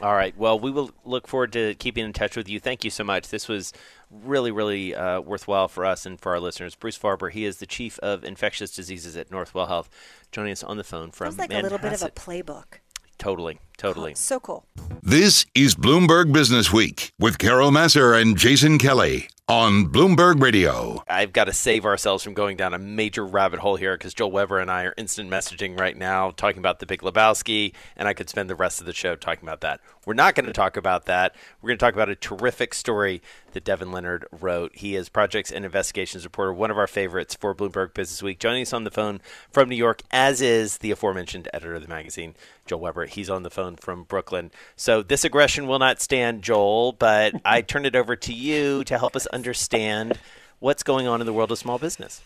All 0.00 0.14
right. 0.14 0.36
Well, 0.38 0.60
we 0.60 0.70
will 0.70 0.92
look 1.04 1.26
forward 1.26 1.52
to 1.54 1.74
keeping 1.74 2.04
in 2.04 2.12
touch 2.12 2.36
with 2.36 2.48
you. 2.48 2.60
Thank 2.60 2.84
you 2.84 2.90
so 2.90 3.02
much. 3.02 3.28
This 3.30 3.48
was 3.48 3.72
really, 4.08 4.52
really 4.52 4.94
uh, 4.94 5.20
worthwhile 5.20 5.66
for 5.66 5.84
us 5.84 6.06
and 6.06 6.20
for 6.20 6.30
our 6.30 6.38
listeners. 6.38 6.76
Bruce 6.76 6.96
Farber, 6.96 7.32
he 7.32 7.44
is 7.44 7.56
the 7.56 7.66
chief 7.66 7.98
of 7.98 8.22
infectious 8.22 8.70
diseases 8.70 9.16
at 9.16 9.30
Northwell 9.30 9.66
Health, 9.66 9.90
joining 10.30 10.52
us 10.52 10.62
on 10.62 10.76
the 10.76 10.84
phone 10.84 11.10
from. 11.10 11.32
Sounds 11.32 11.38
like 11.38 11.50
Manhasset. 11.50 11.58
a 11.58 11.62
little 11.62 11.78
bit 11.78 11.92
of 11.92 12.02
a 12.02 12.10
playbook. 12.10 12.78
Totally, 13.18 13.58
totally. 13.78 14.14
So 14.14 14.38
cool. 14.38 14.66
This 15.02 15.46
is 15.54 15.74
Bloomberg 15.74 16.32
Business 16.32 16.70
Week 16.70 17.12
with 17.18 17.38
Carol 17.38 17.70
Massar 17.70 18.20
and 18.20 18.36
Jason 18.36 18.76
Kelly 18.76 19.28
on 19.48 19.86
Bloomberg 19.86 20.42
Radio. 20.42 21.02
I've 21.08 21.32
got 21.32 21.44
to 21.44 21.54
save 21.54 21.86
ourselves 21.86 22.22
from 22.22 22.34
going 22.34 22.58
down 22.58 22.74
a 22.74 22.78
major 22.78 23.24
rabbit 23.24 23.60
hole 23.60 23.76
here 23.76 23.96
because 23.96 24.12
Joel 24.12 24.30
Weber 24.30 24.58
and 24.58 24.70
I 24.70 24.84
are 24.84 24.94
instant 24.98 25.30
messaging 25.30 25.80
right 25.80 25.96
now 25.96 26.32
talking 26.32 26.58
about 26.58 26.80
the 26.80 26.86
Big 26.86 27.00
Lebowski, 27.00 27.72
and 27.96 28.06
I 28.06 28.12
could 28.12 28.28
spend 28.28 28.50
the 28.50 28.54
rest 28.54 28.80
of 28.80 28.86
the 28.86 28.92
show 28.92 29.16
talking 29.16 29.48
about 29.48 29.62
that. 29.62 29.80
We're 30.04 30.12
not 30.14 30.34
going 30.34 30.46
to 30.46 30.52
talk 30.52 30.76
about 30.76 31.06
that. 31.06 31.34
We're 31.62 31.68
going 31.68 31.78
to 31.78 31.84
talk 31.84 31.94
about 31.94 32.10
a 32.10 32.14
terrific 32.14 32.74
story 32.74 33.22
that 33.52 33.64
Devin 33.64 33.90
Leonard 33.90 34.26
wrote. 34.38 34.76
He 34.76 34.96
is 34.96 35.08
projects 35.08 35.50
and 35.50 35.64
investigations 35.64 36.24
reporter, 36.24 36.52
one 36.52 36.70
of 36.70 36.76
our 36.76 36.86
favorites 36.86 37.34
for 37.34 37.54
Bloomberg 37.54 37.94
Business 37.94 38.22
Week. 38.22 38.38
Joining 38.38 38.62
us 38.62 38.74
on 38.74 38.84
the 38.84 38.90
phone 38.90 39.20
from 39.50 39.70
New 39.70 39.76
York, 39.76 40.02
as 40.10 40.42
is 40.42 40.78
the 40.78 40.90
aforementioned 40.90 41.48
editor 41.54 41.74
of 41.74 41.82
the 41.82 41.88
magazine, 41.88 42.34
Joel 42.66 42.80
Weber. 42.80 43.06
He's 43.06 43.30
on 43.30 43.44
the 43.44 43.50
phone 43.50 43.67
from 43.76 44.04
Brooklyn. 44.04 44.50
So 44.76 45.02
this 45.02 45.24
aggression 45.24 45.66
will 45.66 45.78
not 45.78 46.00
stand, 46.00 46.42
Joel, 46.42 46.92
but 46.92 47.34
I 47.44 47.60
turn 47.62 47.84
it 47.84 47.96
over 47.96 48.16
to 48.16 48.32
you 48.32 48.84
to 48.84 48.98
help 48.98 49.16
us 49.16 49.26
understand 49.28 50.18
what's 50.58 50.82
going 50.82 51.06
on 51.06 51.20
in 51.20 51.26
the 51.26 51.32
world 51.32 51.52
of 51.52 51.58
small 51.58 51.78
business. 51.78 52.22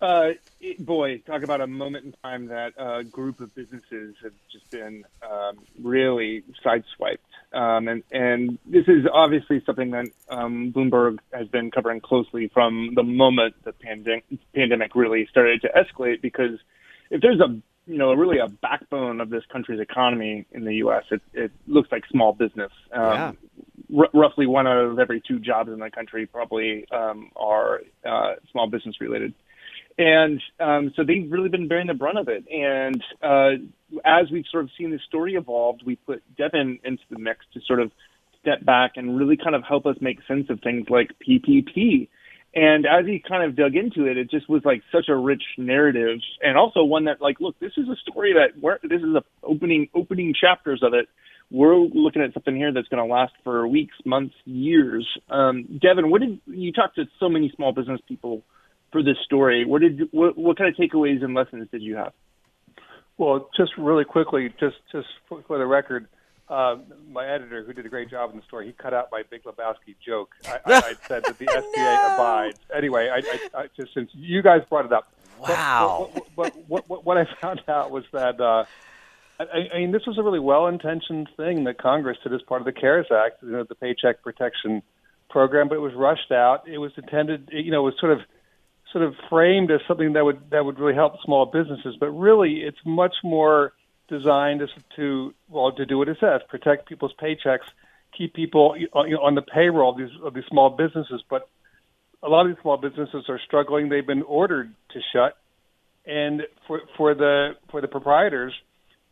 Uh, 0.00 0.30
it, 0.60 0.84
boy, 0.84 1.18
talk 1.18 1.42
about 1.42 1.60
a 1.60 1.66
moment 1.66 2.04
in 2.04 2.14
time 2.22 2.46
that 2.46 2.74
a 2.76 3.02
group 3.02 3.40
of 3.40 3.54
businesses 3.54 4.14
have 4.22 4.32
just 4.52 4.70
been 4.70 5.04
um, 5.22 5.58
really 5.82 6.42
sideswiped. 6.64 7.18
Um, 7.52 7.88
and, 7.88 8.02
and 8.12 8.58
this 8.66 8.86
is 8.88 9.06
obviously 9.10 9.62
something 9.64 9.92
that 9.92 10.06
um, 10.28 10.72
Bloomberg 10.72 11.18
has 11.32 11.48
been 11.48 11.70
covering 11.70 12.00
closely 12.00 12.48
from 12.48 12.90
the 12.94 13.02
moment 13.02 13.54
the 13.64 13.72
pandemic, 13.72 14.24
pandemic 14.54 14.94
really 14.94 15.26
started 15.30 15.62
to 15.62 15.68
escalate. 15.68 16.20
Because 16.20 16.58
if 17.10 17.22
there's 17.22 17.40
a 17.40 17.58
you 17.86 17.98
know 17.98 18.12
really 18.12 18.38
a 18.38 18.48
backbone 18.48 19.20
of 19.20 19.30
this 19.30 19.44
country's 19.50 19.80
economy 19.80 20.46
in 20.52 20.64
the 20.64 20.74
U.S., 20.76 21.04
it, 21.10 21.22
it 21.32 21.52
looks 21.66 21.90
like 21.90 22.04
small 22.10 22.32
business. 22.32 22.72
Um, 22.92 23.02
yeah 23.02 23.32
r- 23.94 24.10
roughly 24.12 24.46
one 24.46 24.66
out 24.66 24.78
of 24.78 24.98
every 24.98 25.20
two 25.26 25.38
jobs 25.38 25.70
in 25.70 25.78
the 25.78 25.90
country 25.90 26.26
probably 26.26 26.86
um, 26.90 27.30
are 27.36 27.82
uh, 28.04 28.34
small 28.50 28.68
business 28.68 29.00
related. 29.00 29.34
And 29.98 30.42
um, 30.60 30.92
so 30.94 31.04
they've 31.04 31.30
really 31.30 31.48
been 31.48 31.68
bearing 31.68 31.86
the 31.86 31.94
brunt 31.94 32.18
of 32.18 32.28
it. 32.28 32.44
And 32.50 33.02
uh, 33.22 33.52
as 34.04 34.30
we've 34.30 34.44
sort 34.50 34.64
of 34.64 34.70
seen 34.76 34.90
the 34.90 34.98
story 35.06 35.34
evolved, 35.34 35.82
we 35.86 35.96
put 35.96 36.22
Devin 36.36 36.80
into 36.84 37.02
the 37.10 37.18
mix 37.18 37.46
to 37.54 37.60
sort 37.66 37.80
of 37.80 37.90
step 38.40 38.64
back 38.64 38.92
and 38.96 39.16
really 39.16 39.36
kind 39.36 39.54
of 39.54 39.64
help 39.64 39.86
us 39.86 39.96
make 40.00 40.18
sense 40.28 40.50
of 40.50 40.60
things 40.60 40.86
like 40.90 41.12
PPP. 41.26 42.08
And 42.56 42.86
as 42.86 43.06
he 43.06 43.22
kind 43.26 43.44
of 43.44 43.54
dug 43.54 43.76
into 43.76 44.10
it, 44.10 44.16
it 44.16 44.30
just 44.30 44.48
was 44.48 44.62
like 44.64 44.82
such 44.90 45.08
a 45.08 45.14
rich 45.14 45.42
narrative, 45.58 46.18
and 46.40 46.56
also 46.56 46.82
one 46.82 47.04
that, 47.04 47.20
like, 47.20 47.38
look, 47.38 47.58
this 47.60 47.72
is 47.76 47.86
a 47.88 47.96
story 48.10 48.32
that 48.32 48.60
where 48.60 48.80
this 48.82 49.02
is 49.02 49.12
the 49.12 49.22
opening 49.44 49.88
opening 49.94 50.34
chapters 50.34 50.80
of 50.82 50.94
it 50.94 51.06
we're 51.50 51.76
looking 51.76 52.22
at 52.22 52.34
something 52.34 52.56
here 52.56 52.72
that's 52.72 52.88
going 52.88 53.06
to 53.06 53.12
last 53.12 53.32
for 53.44 53.66
weeks, 53.68 53.94
months, 54.04 54.34
years. 54.44 55.06
Um, 55.30 55.78
Devin, 55.80 56.10
what 56.10 56.20
did 56.20 56.40
you 56.46 56.72
talk 56.72 56.94
to 56.96 57.04
so 57.20 57.28
many 57.28 57.52
small 57.54 57.72
business 57.72 58.00
people 58.08 58.42
for 58.90 59.02
this 59.02 59.16
story? 59.24 59.64
What 59.64 59.82
did 59.82 60.08
what, 60.10 60.36
what 60.36 60.58
kind 60.58 60.68
of 60.68 60.76
takeaways 60.76 61.22
and 61.22 61.34
lessons 61.34 61.68
did 61.70 61.82
you 61.82 61.96
have? 61.96 62.12
Well, 63.16 63.48
just 63.56 63.72
really 63.78 64.04
quickly, 64.04 64.52
just 64.58 64.76
just 64.90 65.06
for, 65.28 65.42
for 65.46 65.58
the 65.58 65.66
record, 65.66 66.08
uh, 66.48 66.76
my 67.10 67.26
editor, 67.26 67.64
who 67.64 67.72
did 67.72 67.86
a 67.86 67.88
great 67.88 68.10
job 68.10 68.30
in 68.30 68.36
the 68.36 68.42
story, 68.44 68.66
he 68.66 68.72
cut 68.72 68.94
out 68.94 69.08
my 69.10 69.22
Big 69.30 69.42
Lebowski 69.44 69.96
joke. 70.04 70.34
I, 70.46 70.58
I, 70.66 70.76
I 70.76 70.94
said 71.08 71.24
that 71.24 71.38
the 71.38 71.46
SBA 71.46 71.76
no. 71.76 72.14
abides. 72.14 72.58
Anyway, 72.74 73.08
I, 73.08 73.16
I, 73.16 73.62
I, 73.62 73.66
just 73.76 73.92
since 73.94 74.10
you 74.14 74.42
guys 74.42 74.62
brought 74.68 74.84
it 74.84 74.92
up, 74.92 75.12
wow. 75.40 76.10
What, 76.12 76.26
what, 76.34 76.56
what, 76.68 76.88
what, 76.88 77.04
what 77.06 77.18
I 77.18 77.26
found 77.40 77.62
out 77.68 77.90
was 77.90 78.04
that. 78.12 78.40
Uh, 78.40 78.64
I, 79.38 79.44
I 79.74 79.78
mean, 79.78 79.92
this 79.92 80.06
was 80.06 80.16
a 80.16 80.22
really 80.22 80.38
well-intentioned 80.38 81.28
thing 81.36 81.64
that 81.64 81.76
Congress 81.76 82.16
did 82.22 82.32
as 82.32 82.40
part 82.42 82.62
of 82.62 82.64
the 82.64 82.72
CARES 82.72 83.08
Act, 83.12 83.42
you 83.42 83.50
know, 83.50 83.64
the 83.64 83.74
Paycheck 83.74 84.22
Protection 84.22 84.82
Program, 85.28 85.68
but 85.68 85.74
it 85.74 85.80
was 85.80 85.92
rushed 85.94 86.32
out. 86.32 86.66
It 86.66 86.78
was 86.78 86.92
intended, 86.96 87.50
you 87.52 87.70
know, 87.70 87.80
it 87.80 87.92
was 87.92 88.00
sort 88.00 88.12
of 88.12 88.20
sort 88.92 89.04
of 89.04 89.14
framed 89.28 89.70
as 89.70 89.80
something 89.86 90.14
that 90.14 90.24
would 90.24 90.50
that 90.50 90.64
would 90.64 90.78
really 90.78 90.94
help 90.94 91.20
small 91.22 91.44
businesses, 91.44 91.96
but 92.00 92.10
really, 92.10 92.60
it's 92.60 92.78
much 92.86 93.14
more 93.22 93.72
designed 94.08 94.62
to 94.96 95.34
well 95.48 95.72
to 95.72 95.86
do 95.86 95.98
what 95.98 96.08
it 96.08 96.18
says: 96.20 96.40
protect 96.48 96.88
people's 96.88 97.14
paychecks, 97.20 97.66
keep 98.16 98.34
people 98.34 98.76
on 98.94 99.34
the 99.34 99.42
payroll 99.42 99.92
of 99.92 99.98
these 99.98 100.16
of 100.22 100.34
these 100.34 100.44
small 100.48 100.70
businesses. 100.70 101.22
But 101.28 101.48
a 102.22 102.28
lot 102.28 102.46
of 102.46 102.54
these 102.54 102.62
small 102.62 102.76
businesses 102.76 103.24
are 103.28 103.40
struggling; 103.46 103.88
they've 103.88 104.06
been 104.06 104.22
ordered 104.22 104.74
to 104.90 105.00
shut, 105.12 105.36
and 106.06 106.42
for 106.66 106.82
for 106.96 107.14
the 107.14 107.56
for 107.70 107.80
the 107.80 107.88
proprietors 107.88 108.54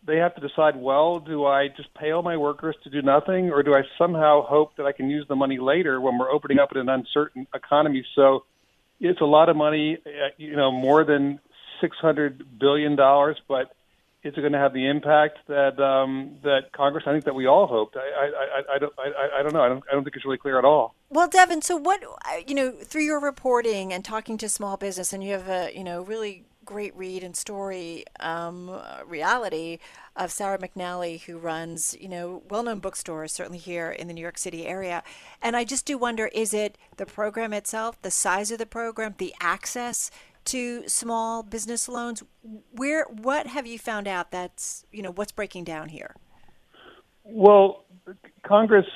they 0.06 0.18
have 0.18 0.34
to 0.34 0.46
decide 0.46 0.76
well 0.76 1.18
do 1.18 1.46
i 1.46 1.68
just 1.68 1.92
pay 1.94 2.10
all 2.10 2.22
my 2.22 2.36
workers 2.36 2.76
to 2.84 2.90
do 2.90 3.02
nothing? 3.02 3.50
Or 3.50 3.62
do 3.62 3.74
i 3.74 3.82
somehow 3.98 4.42
hope 4.42 4.76
that 4.76 4.86
i 4.86 4.92
can 4.92 5.08
use 5.08 5.26
the 5.28 5.36
money 5.36 5.58
later 5.58 6.00
when 6.00 6.18
we're 6.18 6.30
opening 6.30 6.58
up 6.58 6.72
in 6.72 6.78
an 6.78 6.88
uncertain 6.88 7.46
economy? 7.54 8.04
So 8.14 8.44
it's 9.00 9.20
a 9.20 9.26
lot 9.26 9.48
of 9.48 9.56
money 9.56 9.98
uh, 10.06 10.28
you 10.36 10.56
know 10.56 10.70
more 10.70 11.04
than 11.04 11.40
six 11.80 11.96
hundred 11.98 12.58
billion 12.58 12.96
dollars, 12.96 13.40
but 13.48 13.74
is 14.24 14.32
it 14.36 14.40
going 14.40 14.52
to 14.52 14.58
have 14.58 14.72
the 14.72 14.88
impact 14.88 15.38
that 15.48 15.78
um, 15.78 16.38
that 16.42 16.72
Congress? 16.72 17.04
I 17.06 17.12
think 17.12 17.24
that 17.24 17.34
we 17.34 17.46
all 17.46 17.66
hoped. 17.66 17.96
I, 17.96 18.00
I, 18.00 18.24
I, 18.24 18.74
I 18.74 18.78
don't 18.78 18.92
I, 18.98 19.40
I 19.40 19.42
don't 19.42 19.52
know. 19.52 19.62
I 19.62 19.68
don't 19.68 19.84
I 19.90 19.94
don't 19.94 20.02
think 20.02 20.16
it's 20.16 20.24
really 20.24 20.38
clear 20.38 20.58
at 20.58 20.64
all. 20.64 20.94
Well, 21.10 21.28
Devin, 21.28 21.62
so 21.62 21.76
what 21.76 22.02
you 22.46 22.54
know 22.54 22.72
through 22.72 23.02
your 23.02 23.20
reporting 23.20 23.92
and 23.92 24.04
talking 24.04 24.38
to 24.38 24.48
small 24.48 24.76
business, 24.76 25.12
and 25.12 25.22
you 25.22 25.32
have 25.32 25.48
a 25.48 25.70
you 25.76 25.84
know 25.84 26.02
really 26.02 26.46
great 26.64 26.96
read 26.96 27.22
and 27.22 27.36
story 27.36 28.04
um, 28.20 28.80
reality 29.06 29.78
of 30.16 30.32
Sarah 30.32 30.58
McNally, 30.58 31.20
who 31.20 31.36
runs, 31.36 31.94
you 32.00 32.08
know, 32.08 32.42
well-known 32.48 32.78
bookstores, 32.78 33.32
certainly 33.32 33.58
here 33.58 33.90
in 33.90 34.08
the 34.08 34.14
New 34.14 34.22
York 34.22 34.38
City 34.38 34.66
area. 34.66 35.02
And 35.42 35.56
I 35.56 35.64
just 35.64 35.84
do 35.84 35.98
wonder, 35.98 36.28
is 36.28 36.54
it 36.54 36.78
the 36.96 37.04
program 37.04 37.52
itself, 37.52 38.00
the 38.00 38.10
size 38.10 38.50
of 38.50 38.56
the 38.56 38.64
program, 38.64 39.14
the 39.18 39.34
access 39.40 40.10
to 40.46 40.88
small 40.88 41.42
business 41.42 41.88
loans? 41.88 42.22
Where, 42.72 43.04
what 43.04 43.46
have 43.46 43.66
you 43.66 43.78
found 43.78 44.08
out 44.08 44.30
that's, 44.30 44.84
you 44.92 45.02
know, 45.02 45.12
what's 45.12 45.32
breaking 45.32 45.64
down 45.64 45.88
here? 45.88 46.14
Well, 47.24 47.84
Congress, 48.42 48.86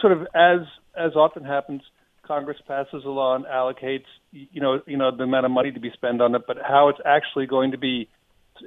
sort 0.00 0.12
of 0.12 0.26
as 0.34 0.60
as 0.96 1.16
often 1.16 1.44
happens, 1.44 1.82
Congress 2.22 2.58
passes 2.66 3.04
a 3.04 3.08
law 3.08 3.34
and 3.34 3.44
allocates, 3.44 4.04
you 4.30 4.60
know, 4.60 4.80
you 4.86 4.96
know, 4.96 5.14
the 5.14 5.24
amount 5.24 5.46
of 5.46 5.52
money 5.52 5.72
to 5.72 5.80
be 5.80 5.90
spent 5.90 6.20
on 6.20 6.34
it, 6.34 6.42
but 6.46 6.58
how 6.62 6.88
it's 6.88 7.00
actually 7.04 7.46
going 7.46 7.72
to 7.72 7.78
be 7.78 8.08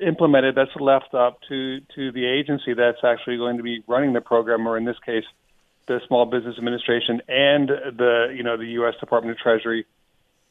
implemented, 0.02 0.56
that's 0.56 0.76
left 0.80 1.14
up 1.14 1.40
to 1.50 1.80
to 1.96 2.12
the 2.12 2.26
agency 2.26 2.74
that's 2.74 3.04
actually 3.04 3.38
going 3.38 3.58
to 3.58 3.64
be 3.64 3.84
running 3.88 4.14
the 4.14 4.22
program, 4.22 4.68
or 4.68 4.78
in 4.78 4.86
this 4.86 4.98
case, 5.06 5.24
the 5.88 6.00
Small 6.08 6.26
Business 6.26 6.56
Administration 6.58 7.22
and 7.28 7.70
the 7.70 8.34
you 8.36 8.44
know 8.44 8.58
the 8.58 8.68
U.S. 8.80 8.96
Department 9.00 9.38
of 9.38 9.42
Treasury, 9.42 9.86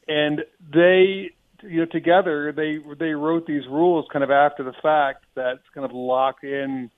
and 0.07 0.43
they 0.73 1.31
you 1.63 1.79
know 1.79 1.85
together 1.85 2.51
they 2.51 2.79
they 2.99 3.13
wrote 3.13 3.45
these 3.45 3.65
rules 3.67 4.05
kind 4.11 4.23
of 4.23 4.31
after 4.31 4.63
the 4.63 4.73
fact 4.81 5.25
that 5.35 5.59
kind 5.73 5.85
of 5.85 5.91
lock 5.91 6.43
in 6.43 6.89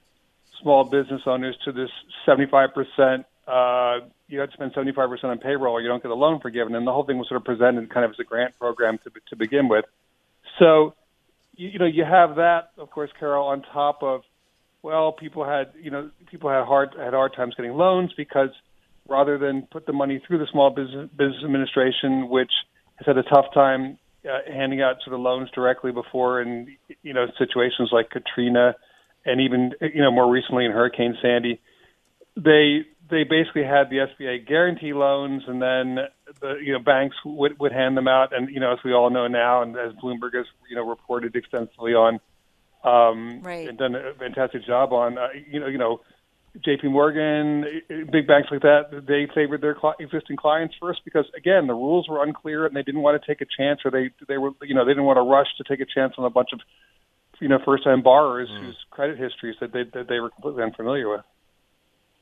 small 0.62 0.84
business 0.84 1.22
owners 1.26 1.56
to 1.66 1.72
this 1.72 1.90
75 2.26 2.70
percent 2.74 3.26
uh, 3.48 4.00
you 4.28 4.40
have 4.40 4.50
to 4.50 4.54
spend 4.54 4.74
75% 4.74 5.24
on 5.26 5.38
payroll 5.38 5.82
you 5.82 5.88
don't 5.88 6.02
get 6.02 6.12
a 6.12 6.16
loan 6.16 6.40
forgiven. 6.40 6.76
And 6.76 6.86
the 6.86 6.92
whole 6.92 7.06
thing 7.06 7.18
was 7.18 7.28
sort 7.28 7.40
of 7.40 7.46
presented 7.46 7.90
kind 7.94 8.06
of 8.06 8.12
as 8.12 8.20
a 8.20 8.24
grant 8.24 8.58
program 8.58 8.98
to, 9.00 9.12
to 9.30 9.36
begin 9.36 9.68
with. 9.68 9.86
So, 10.60 10.96
you, 11.56 11.70
you 11.70 11.80
know, 11.80 11.86
you 11.86 12.04
have 12.04 12.38
that, 12.38 12.72
of 12.78 12.90
course, 12.90 13.12
Carol, 13.20 13.48
on 13.48 13.62
top 13.62 14.02
of, 14.02 14.22
well, 14.82 15.12
people 15.12 15.46
had, 15.46 15.74
you 15.80 15.92
know, 15.92 16.10
people 16.30 16.50
had 16.50 16.66
hard, 16.66 16.96
had 16.98 17.14
hard 17.14 17.36
times 17.36 17.56
getting 17.56 17.74
loans 17.74 18.14
because 18.18 18.50
rather 19.08 19.38
than 19.38 19.68
put 19.72 19.86
the 19.86 19.94
money 19.94 20.22
through 20.26 20.40
the 20.40 20.48
Small 20.52 20.72
Business, 20.72 21.10
Business 21.16 21.44
Administration, 21.44 22.30
which 22.30 22.52
has 22.96 23.06
had 23.06 23.18
a 23.18 23.24
tough 23.24 23.54
time 23.54 23.98
uh, 24.28 24.52
handing 24.52 24.82
out 24.82 24.98
sort 25.04 25.14
of 25.14 25.22
loans 25.22 25.50
directly 25.52 25.92
before 25.92 26.42
in, 26.42 26.76
you 27.04 27.14
know, 27.14 27.28
situations 27.38 27.90
like 27.92 28.10
Katrina 28.10 28.76
and 29.26 29.42
even, 29.42 29.72
you 29.82 30.02
know, 30.02 30.12
more 30.12 30.30
recently 30.30 30.66
in 30.66 30.72
Hurricane 30.72 31.18
Sandy, 31.22 31.60
they 32.36 32.86
they 33.10 33.24
basically 33.24 33.64
had 33.64 33.90
the 33.90 34.08
SBA 34.08 34.48
guarantee 34.48 34.94
loans, 34.94 35.44
and 35.48 35.62
then 35.62 35.98
the 36.42 36.56
you 36.62 36.74
know 36.74 36.80
banks 36.80 37.16
would 37.24 37.60
would 37.60 37.72
hand 37.72 37.96
them 37.96 38.08
out. 38.08 38.36
And 38.36 38.50
you 38.50 38.60
know, 38.60 38.74
as 38.74 38.80
we 38.84 38.94
all 38.94 39.10
know 39.10 39.28
now, 39.28 39.62
and 39.62 39.76
as 39.78 39.94
Bloomberg 39.94 40.34
has 40.34 40.46
you 40.70 40.76
know 40.76 40.88
reported 40.88 41.36
extensively 41.36 41.94
on, 41.94 42.20
um, 42.84 43.42
right. 43.42 43.68
and 43.68 43.78
done 43.78 43.96
a 43.96 44.14
fantastic 44.18 44.66
job 44.66 44.94
on, 44.94 45.18
uh, 45.18 45.28
you 45.50 45.60
know, 45.60 45.68
you 45.68 45.78
know, 45.78 46.02
J.P. 46.64 46.88
Morgan, 46.88 47.66
big 47.90 48.28
banks 48.28 48.48
like 48.50 48.62
that, 48.62 49.04
they 49.08 49.28
favored 49.34 49.62
their 49.62 49.76
cl- 49.80 49.96
existing 50.00 50.38
clients 50.38 50.76
first 50.80 51.02
because 51.04 51.26
again, 51.36 51.68
the 51.68 51.74
rules 51.74 52.08
were 52.08 52.24
unclear, 52.24 52.66
and 52.66 52.76
they 52.76 52.84
didn't 52.84 53.02
want 53.02 53.22
to 53.22 53.28
take 53.28 53.42
a 53.42 53.46
chance, 53.58 53.82
or 53.84 53.92
they 53.92 54.12
they 54.28 54.38
were 54.38 54.52
you 54.62 54.74
know 54.74 54.86
they 54.86 54.92
didn't 54.92 55.04
want 55.04 55.18
to 55.18 55.22
rush 55.22 55.48
to 55.58 55.64
take 55.64 55.82
a 55.82 55.90
chance 55.92 56.14
on 56.18 56.26
a 56.26 56.30
bunch 56.30 56.50
of 56.54 56.62
you 57.42 57.50
know 57.50 57.60
first 57.66 57.84
time 57.84 58.02
borrowers 58.02 58.50
mm. 58.50 58.66
whose 58.66 58.78
credit 58.90 59.18
histories 59.18 59.56
that 59.60 59.74
they 59.74 59.84
that 59.94 60.08
they 60.08 60.20
were 60.20 60.30
completely 60.30 60.64
unfamiliar 60.64 61.10
with. 61.10 61.22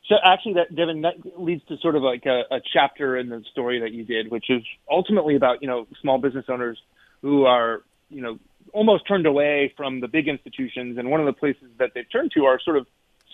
So 0.10 0.16
actually, 0.24 0.56
that 0.56 0.76
Devin, 0.76 1.02
that 1.02 1.40
leads 1.40 1.64
to 1.66 1.78
sort 1.78 1.96
of 1.96 2.02
like 2.02 2.26
a, 2.26 2.42
a 2.56 2.60
chapter 2.74 3.18
in 3.18 3.30
the 3.30 3.44
story 3.52 3.82
that 3.82 3.94
you 3.94 4.04
did, 4.04 4.32
which 4.32 4.46
is 4.50 4.64
ultimately 4.90 5.36
about 5.36 5.62
you 5.62 5.68
know 5.68 5.88
small 6.02 6.18
business 6.18 6.46
owners 6.50 6.80
who 7.22 7.46
are 7.46 7.84
you 8.10 8.22
know 8.22 8.40
almost 8.74 9.08
turned 9.08 9.26
away 9.26 9.74
from 9.78 10.02
the 10.02 10.08
big 10.08 10.28
institutions, 10.28 10.98
and 10.98 11.10
one 11.10 11.20
of 11.20 11.26
the 11.26 11.34
places 11.34 11.70
that 11.80 11.92
they've 11.94 12.12
turned 12.12 12.32
to 12.32 12.46
are 12.46 12.60
sort 12.64 12.78
of 12.78 12.88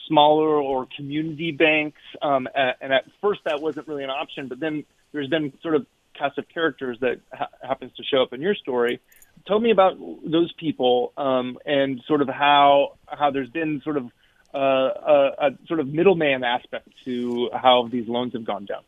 smaller 0.10 0.62
or 0.62 0.88
community 0.98 1.52
banks. 1.52 2.02
Um, 2.22 2.50
and 2.54 2.92
at 2.92 3.06
first, 3.22 3.40
that 3.46 3.62
wasn't 3.62 3.88
really 3.88 4.04
an 4.04 4.10
option, 4.10 4.50
but 4.50 4.60
then 4.60 4.84
there's 5.14 5.30
been 5.30 5.54
sort 5.62 5.76
of 5.76 5.86
cast 6.18 6.38
of 6.38 6.50
characters 6.50 6.98
that 7.00 7.22
ha- 7.34 7.48
happens 7.64 7.94
to 7.96 8.04
show 8.04 8.22
up 8.22 8.34
in 8.34 8.42
your 8.42 8.56
story. 8.56 9.00
Tell 9.48 9.60
me 9.60 9.72
about 9.72 9.98
those 10.26 10.52
people 10.54 11.14
um, 11.16 11.58
and 11.66 12.02
sort 12.08 12.22
of 12.22 12.28
how 12.28 12.98
how 13.08 13.32
there's 13.32 13.50
been 13.50 13.82
sort 13.84 13.96
of 13.96 14.12
uh, 14.54 14.58
a, 14.58 15.32
a 15.40 15.50
sort 15.68 15.80
of 15.80 15.88
middleman 15.88 16.44
aspect 16.44 16.90
to 17.06 17.50
how 17.54 17.88
these 17.90 18.08
loans 18.08 18.34
have 18.34 18.44
gone 18.44 18.66
down. 18.66 18.84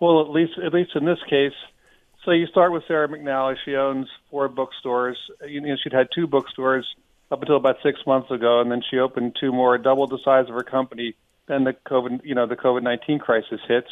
Well, 0.00 0.22
at 0.22 0.30
least 0.30 0.54
at 0.64 0.74
least 0.74 0.90
in 0.96 1.04
this 1.04 1.20
case, 1.30 1.52
so 2.24 2.32
you 2.32 2.46
start 2.46 2.72
with 2.72 2.82
Sarah 2.88 3.08
McNally. 3.08 3.54
She 3.64 3.76
owns 3.76 4.08
four 4.30 4.48
bookstores. 4.48 5.16
You 5.46 5.60
know, 5.60 5.76
she'd 5.82 5.92
had 5.92 6.08
two 6.14 6.26
bookstores 6.26 6.86
up 7.30 7.40
until 7.40 7.56
about 7.56 7.76
six 7.82 7.98
months 8.06 8.30
ago, 8.30 8.60
and 8.60 8.70
then 8.70 8.82
she 8.90 8.98
opened 8.98 9.36
two 9.40 9.52
more, 9.52 9.76
double 9.78 10.06
the 10.06 10.18
size 10.24 10.46
of 10.48 10.54
her 10.54 10.62
company. 10.62 11.14
Then 11.46 11.64
the 11.64 11.74
COVID, 11.86 12.20
you 12.24 12.34
know, 12.34 12.46
the 12.46 12.56
COVID 12.56 12.82
nineteen 12.82 13.18
crisis 13.18 13.60
hits, 13.68 13.88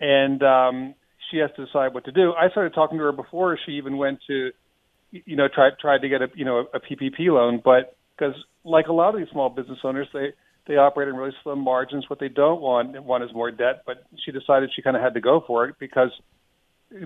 and 0.00 0.42
um, 0.42 0.94
she 1.30 1.38
has 1.38 1.50
to 1.56 1.66
decide 1.66 1.94
what 1.94 2.04
to 2.04 2.12
do. 2.12 2.32
I 2.32 2.50
started 2.50 2.74
talking 2.74 2.98
to 2.98 3.04
her 3.04 3.12
before 3.12 3.58
she 3.64 3.72
even 3.72 3.96
went 3.96 4.20
to, 4.26 4.50
you 5.10 5.36
know, 5.36 5.48
tried 5.52 5.72
tried 5.80 6.02
to 6.02 6.08
get 6.08 6.22
a 6.22 6.28
you 6.34 6.44
know 6.44 6.66
a 6.74 6.80
PPP 6.80 7.28
loan, 7.28 7.60
but 7.64 7.96
because 8.16 8.34
like 8.64 8.88
a 8.88 8.92
lot 8.92 9.14
of 9.14 9.20
these 9.20 9.30
small 9.30 9.48
business 9.48 9.78
owners, 9.84 10.08
they 10.12 10.32
they 10.66 10.74
operate 10.74 11.08
in 11.08 11.16
really 11.16 11.32
slim 11.42 11.60
margins. 11.60 12.08
What 12.08 12.18
they 12.18 12.28
don't 12.28 12.60
want 12.60 13.02
want 13.02 13.24
is 13.24 13.30
more 13.32 13.50
debt. 13.50 13.82
But 13.86 14.04
she 14.24 14.32
decided 14.32 14.70
she 14.74 14.82
kind 14.82 14.96
of 14.96 15.02
had 15.02 15.14
to 15.14 15.20
go 15.20 15.42
for 15.46 15.66
it 15.66 15.76
because 15.78 16.10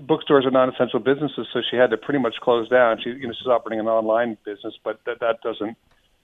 bookstores 0.01 0.45
are 0.45 0.51
non-essential 0.51 0.99
businesses, 0.99 1.47
so 1.53 1.61
she 1.69 1.75
had 1.77 1.89
to 1.89 1.97
pretty 1.97 2.19
much 2.19 2.35
close 2.41 2.69
down. 2.69 2.99
She 3.03 3.09
you 3.09 3.27
know 3.27 3.33
she's 3.37 3.47
operating 3.47 3.79
an 3.79 3.87
online 3.87 4.37
business, 4.45 4.73
but 4.83 4.99
that 5.05 5.19
that 5.19 5.41
doesn't. 5.41 5.77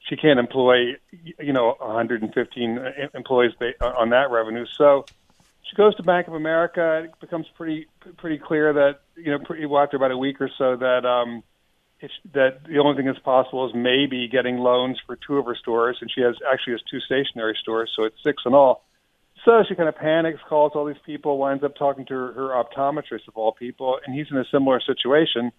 She 0.08 0.16
can't 0.16 0.40
employ 0.40 0.96
you 1.40 1.54
know 1.54 1.76
115 1.80 2.80
employees 3.14 3.52
on 3.82 4.10
that 4.12 4.32
revenue. 4.32 4.66
So 4.78 5.06
she 5.70 5.76
goes 5.76 5.96
to 5.96 6.04
Bank 6.04 6.28
of 6.28 6.34
America. 6.34 7.04
It 7.06 7.20
becomes 7.20 7.48
pretty 7.56 7.88
pretty 8.18 8.38
clear 8.38 8.74
that 8.74 9.02
you 9.16 9.32
know 9.32 9.40
pretty, 9.40 9.66
well, 9.66 9.84
after 9.84 9.98
about 9.98 10.12
a 10.12 10.18
week 10.18 10.40
or 10.40 10.50
so 10.58 10.76
that 10.78 11.06
um, 11.06 11.44
it's, 12.00 12.14
that 12.34 12.64
the 12.68 12.78
only 12.80 12.96
thing 12.96 13.08
that's 13.08 13.20
possible 13.20 13.68
is 13.68 13.74
maybe 13.76 14.28
getting 14.28 14.58
loans 14.58 15.00
for 15.06 15.16
two 15.16 15.38
of 15.38 15.46
her 15.46 15.56
stores, 15.56 15.98
and 16.02 16.12
she 16.14 16.22
has 16.22 16.36
actually 16.52 16.74
has 16.74 16.82
two 16.90 17.00
stationary 17.00 17.58
stores, 17.60 17.92
so 17.96 18.04
it's 18.04 18.22
six 18.24 18.44
in 18.46 18.54
all. 18.54 18.84
So 19.48 19.64
she 19.66 19.76
kind 19.76 19.88
of 19.88 19.96
panics, 19.96 20.42
calls 20.50 20.74
all 20.76 20.84
these 20.84 20.98
people, 21.06 21.38
winds 21.38 21.64
up 21.64 21.74
talking 21.78 22.06
to 22.08 22.14
her, 22.14 22.34
her 22.34 22.50
optometrist 22.50 23.30
of 23.30 23.38
all 23.38 23.54
people, 23.54 23.98
and 24.06 24.14
he's 24.14 24.26
in 24.30 24.36
a 24.36 24.44
similar 24.52 24.82
situation. 24.82 25.54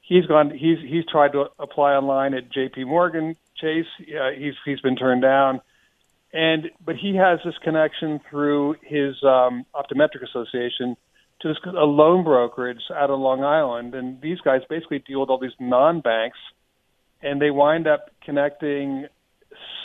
He's 0.00 0.24
gone. 0.24 0.50
He's 0.52 0.78
he's 0.80 1.04
tried 1.04 1.32
to 1.32 1.48
apply 1.58 1.92
online 1.92 2.32
at 2.32 2.50
J.P. 2.50 2.84
Morgan 2.84 3.36
Chase. 3.60 3.84
Uh, 4.00 4.30
he's 4.34 4.54
he's 4.64 4.80
been 4.80 4.96
turned 4.96 5.20
down, 5.20 5.60
and 6.32 6.70
but 6.82 6.96
he 6.96 7.16
has 7.16 7.40
this 7.44 7.58
connection 7.62 8.20
through 8.30 8.76
his 8.82 9.22
um, 9.22 9.66
optometric 9.74 10.22
association 10.26 10.96
to 11.42 11.48
this, 11.48 11.58
a 11.66 11.84
loan 11.84 12.24
brokerage 12.24 12.84
out 12.94 13.10
of 13.10 13.20
Long 13.20 13.44
Island, 13.44 13.94
and 13.94 14.18
these 14.22 14.40
guys 14.40 14.62
basically 14.70 15.00
deal 15.00 15.20
with 15.20 15.28
all 15.28 15.38
these 15.38 15.50
non-banks, 15.60 16.38
and 17.20 17.38
they 17.42 17.50
wind 17.50 17.86
up 17.86 18.08
connecting 18.24 19.08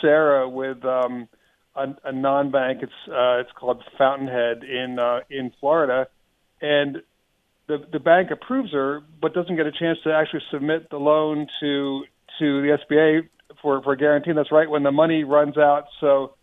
Sarah 0.00 0.48
with 0.48 0.82
um, 0.86 1.28
a, 1.74 1.94
a 2.04 2.12
non-bank. 2.12 2.82
It's 2.82 2.92
uh, 3.08 3.40
it's 3.40 3.50
called 3.56 3.82
Fountainhead 3.98 4.64
in 4.64 4.98
uh, 4.98 5.20
in 5.30 5.52
Florida, 5.60 6.08
and 6.60 7.02
the 7.68 7.78
the 7.90 8.00
bank 8.00 8.30
approves 8.30 8.72
her, 8.72 9.02
but 9.20 9.34
doesn't 9.34 9.56
get 9.56 9.66
a 9.66 9.72
chance 9.72 9.98
to 10.04 10.12
actually 10.12 10.42
submit 10.50 10.90
the 10.90 10.98
loan 10.98 11.46
to 11.60 12.04
to 12.38 12.62
the 12.62 12.78
SBA 12.90 13.28
for 13.60 13.82
for 13.82 13.92
a 13.92 13.96
guarantee. 13.96 14.32
That's 14.32 14.52
right 14.52 14.68
when 14.68 14.82
the 14.82 14.92
money 14.92 15.24
runs 15.24 15.56
out. 15.56 15.86
So 16.00 16.34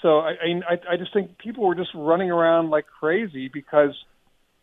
so 0.00 0.18
I 0.18 0.34
I, 0.68 0.78
I 0.92 0.96
just 0.96 1.12
think 1.12 1.38
people 1.38 1.66
were 1.66 1.74
just 1.74 1.90
running 1.94 2.30
around 2.30 2.70
like 2.70 2.86
crazy 2.86 3.48
because 3.48 3.94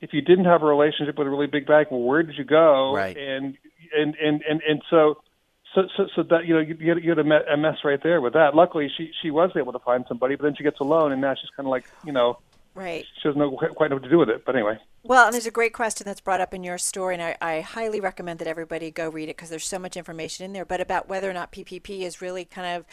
if 0.02 0.14
you 0.14 0.22
didn't 0.22 0.46
have 0.46 0.64
a 0.64 0.66
relationship 0.66 1.18
with 1.18 1.28
a 1.28 1.30
really 1.30 1.48
big 1.48 1.68
bank, 1.68 1.92
well, 1.92 2.02
where 2.02 2.24
did 2.24 2.38
you 2.38 2.46
go? 2.46 2.94
Right. 2.96 3.18
And 3.18 3.58
and 3.96 4.16
and 4.16 4.44
and 4.48 4.62
and 4.68 4.82
so. 4.90 5.22
So, 5.76 5.84
so, 5.96 6.08
so 6.16 6.24
that 6.24 6.48
you 6.48 6.56
know, 6.56 6.62
you, 6.62 6.76
you, 6.80 6.90
had, 6.90 7.04
you 7.04 7.10
had 7.10 7.20
a 7.20 7.58
mess 7.58 7.78
right 7.84 8.02
there 8.02 8.22
with 8.22 8.34
that. 8.34 8.56
Luckily, 8.56 8.90
she 8.98 9.12
she 9.22 9.30
was 9.30 9.52
able 9.56 9.72
to 9.72 9.80
find 9.80 10.04
somebody, 10.08 10.36
but 10.36 10.44
then 10.44 10.56
she 10.56 10.64
gets 10.64 10.80
a 10.80 10.84
loan, 10.84 11.12
and 11.12 11.22
now 11.22 11.36
she's 11.36 11.50
kind 11.56 11.68
of 11.68 11.72
like, 11.72 11.86
you 12.04 12.12
know, 12.12 12.40
right. 12.74 13.06
She 13.22 13.28
doesn't 13.28 13.40
know 13.40 13.56
quite 13.76 13.90
know 13.90 13.98
what 13.98 14.04
to 14.04 14.10
do 14.10 14.18
with 14.18 14.30
it. 14.30 14.46
But 14.46 14.56
anyway. 14.56 14.80
Well, 15.04 15.26
and 15.26 15.34
there's 15.34 15.46
a 15.46 15.52
great 15.52 15.74
question 15.74 16.06
that's 16.06 16.22
brought 16.22 16.42
up 16.42 16.54
in 16.54 16.64
your 16.64 16.78
story, 16.78 17.14
and 17.14 17.24
I, 17.24 17.38
I 17.40 17.62
highly 17.62 18.00
recommend 18.00 18.40
that 18.40 18.48
everybody 18.48 18.90
go 18.92 19.10
read 19.10 19.30
it 19.30 19.38
because 19.38 19.50
there's 19.50 19.68
so 19.68 19.80
much 19.80 19.96
information 19.96 20.44
in 20.44 20.54
there. 20.54 20.66
But 20.66 20.82
about 20.82 21.08
whether 21.08 21.30
or 21.30 21.34
not 21.34 21.52
PPP 21.52 22.02
is 22.02 22.22
really 22.22 22.46
kind 22.46 22.76
of 22.76 22.86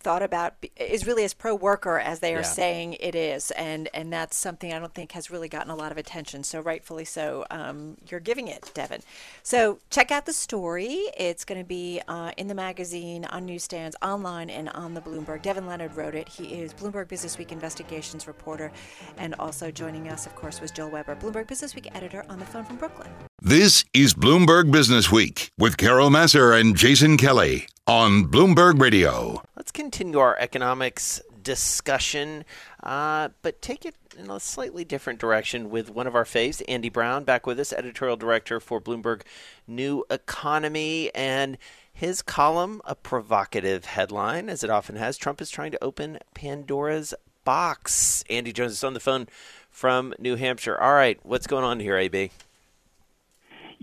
thought 0.00 0.22
about 0.22 0.54
is 0.76 1.06
really 1.06 1.24
as 1.24 1.34
pro 1.34 1.54
worker 1.54 1.98
as 1.98 2.20
they 2.20 2.34
are 2.34 2.38
Yeah. 2.38 2.42
saying 2.42 2.92
it 2.94 3.14
is, 3.14 3.50
and 3.52 3.88
and 3.94 4.12
that's 4.12 4.36
something 4.36 4.72
I 4.72 4.78
don't 4.78 4.94
think 4.94 5.12
has 5.12 5.30
really 5.30 5.48
gotten 5.48 5.70
a 5.70 5.76
lot 5.76 5.92
of 5.92 5.98
attention. 5.98 6.42
So 6.42 6.60
rightfully 6.60 7.04
so, 7.04 7.44
um, 7.50 7.96
you're 8.08 8.20
giving 8.20 8.48
it, 8.48 8.70
Devin. 8.74 9.02
So 9.42 9.78
check 9.90 10.10
out 10.10 10.26
the 10.26 10.32
story. 10.32 10.88
It's 11.16 11.44
going 11.44 11.60
to 11.60 11.66
be 11.66 12.00
uh, 12.08 12.32
in 12.36 12.48
the 12.48 12.54
magazine, 12.54 13.24
on 13.26 13.46
newsstands, 13.46 13.96
online, 14.02 14.50
and 14.50 14.68
on 14.70 14.94
the 14.94 15.00
Bloomberg. 15.00 15.42
Devin 15.42 15.66
Leonard 15.66 15.94
wrote 15.96 16.14
it. 16.14 16.28
He 16.28 16.60
is 16.60 16.72
Bloomberg 16.74 17.08
Business 17.08 17.38
Week 17.38 17.52
investigations 17.52 18.26
reporter, 18.26 18.72
and 19.18 19.34
also 19.36 19.70
joining 19.70 20.08
us, 20.08 20.26
of 20.26 20.34
course, 20.34 20.60
was 20.60 20.70
Joel 20.70 20.90
Weber, 20.90 21.16
Bloomberg 21.16 21.46
Business 21.46 21.74
Week 21.74 21.88
editor, 21.94 22.24
on 22.28 22.38
the 22.38 22.46
phone 22.46 22.64
from 22.64 22.76
Brooklyn. 22.76 23.10
This 23.42 23.86
is 23.94 24.12
Bloomberg 24.12 24.70
Business 24.70 25.10
Week 25.10 25.50
with 25.56 25.78
Carol 25.78 26.10
Massar 26.10 26.52
and 26.52 26.76
Jason 26.76 27.16
Kelly 27.16 27.66
on 27.86 28.26
Bloomberg 28.26 28.78
Radio. 28.78 29.42
Let's 29.56 29.72
continue 29.72 30.18
our 30.18 30.38
economics 30.38 31.22
discussion, 31.42 32.44
uh, 32.82 33.30
but 33.40 33.62
take 33.62 33.86
it 33.86 33.94
in 34.18 34.30
a 34.30 34.38
slightly 34.40 34.84
different 34.84 35.18
direction 35.18 35.70
with 35.70 35.88
one 35.88 36.06
of 36.06 36.14
our 36.14 36.26
faves, 36.26 36.60
Andy 36.68 36.90
Browne, 36.90 37.24
back 37.24 37.46
with 37.46 37.58
us, 37.58 37.72
editorial 37.72 38.18
director 38.18 38.60
for 38.60 38.78
Bloomberg 38.78 39.22
New 39.66 40.04
Economy. 40.10 41.10
And 41.14 41.56
his 41.90 42.20
column, 42.20 42.82
a 42.84 42.94
provocative 42.94 43.86
headline, 43.86 44.50
as 44.50 44.62
it 44.62 44.68
often 44.68 44.96
has 44.96 45.16
Trump 45.16 45.40
is 45.40 45.48
trying 45.48 45.72
to 45.72 45.82
open 45.82 46.18
Pandora's 46.34 47.14
box. 47.46 48.22
Andy 48.28 48.52
Jones 48.52 48.72
is 48.72 48.84
on 48.84 48.92
the 48.92 49.00
phone 49.00 49.28
from 49.70 50.12
New 50.18 50.36
Hampshire. 50.36 50.78
All 50.78 50.92
right, 50.92 51.18
what's 51.22 51.46
going 51.46 51.64
on 51.64 51.80
here, 51.80 51.96
AB? 51.96 52.32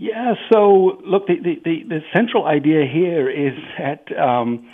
Yeah, 0.00 0.34
so 0.52 1.00
look, 1.04 1.26
the, 1.26 1.40
the, 1.42 1.60
the, 1.64 1.82
the 1.88 2.00
central 2.14 2.46
idea 2.46 2.86
here 2.86 3.28
is 3.28 3.54
that, 3.78 4.16
um, 4.16 4.70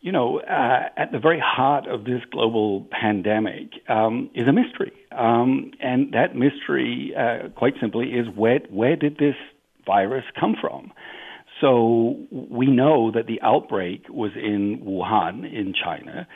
you 0.00 0.10
know, 0.10 0.40
uh, 0.40 0.88
at 0.96 1.12
the 1.12 1.18
very 1.18 1.38
heart 1.38 1.86
of 1.86 2.04
this 2.04 2.22
global 2.32 2.86
pandemic 2.90 3.72
um, 3.90 4.30
is 4.34 4.48
a 4.48 4.52
mystery. 4.52 4.92
Um, 5.12 5.72
and 5.80 6.14
that 6.14 6.34
mystery, 6.34 7.12
uh, 7.14 7.50
quite 7.50 7.74
simply, 7.78 8.06
is 8.06 8.26
where, 8.34 8.60
where 8.70 8.96
did 8.96 9.18
this 9.18 9.36
virus 9.84 10.24
come 10.40 10.56
from? 10.58 10.92
So 11.60 12.16
we 12.30 12.66
know 12.66 13.10
that 13.10 13.26
the 13.26 13.42
outbreak 13.42 14.06
was 14.08 14.30
in 14.34 14.80
Wuhan, 14.82 15.44
in 15.44 15.74
China. 15.74 16.26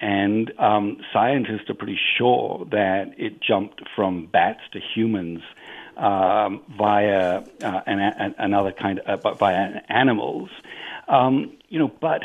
And 0.00 0.52
um, 0.60 0.98
scientists 1.12 1.68
are 1.70 1.74
pretty 1.74 1.98
sure 2.18 2.66
that 2.70 3.14
it 3.18 3.42
jumped 3.42 3.82
from 3.96 4.28
bats 4.32 4.60
to 4.74 4.80
humans 4.94 5.40
um, 5.96 6.62
via 6.76 7.42
uh, 7.62 7.80
an, 7.86 8.00
an, 8.00 8.34
another 8.38 8.72
kind 8.72 9.00
of 9.00 9.24
uh, 9.24 9.34
via 9.34 9.80
animals. 9.88 10.50
Um, 11.08 11.56
you 11.68 11.78
know, 11.78 11.90
but 12.00 12.22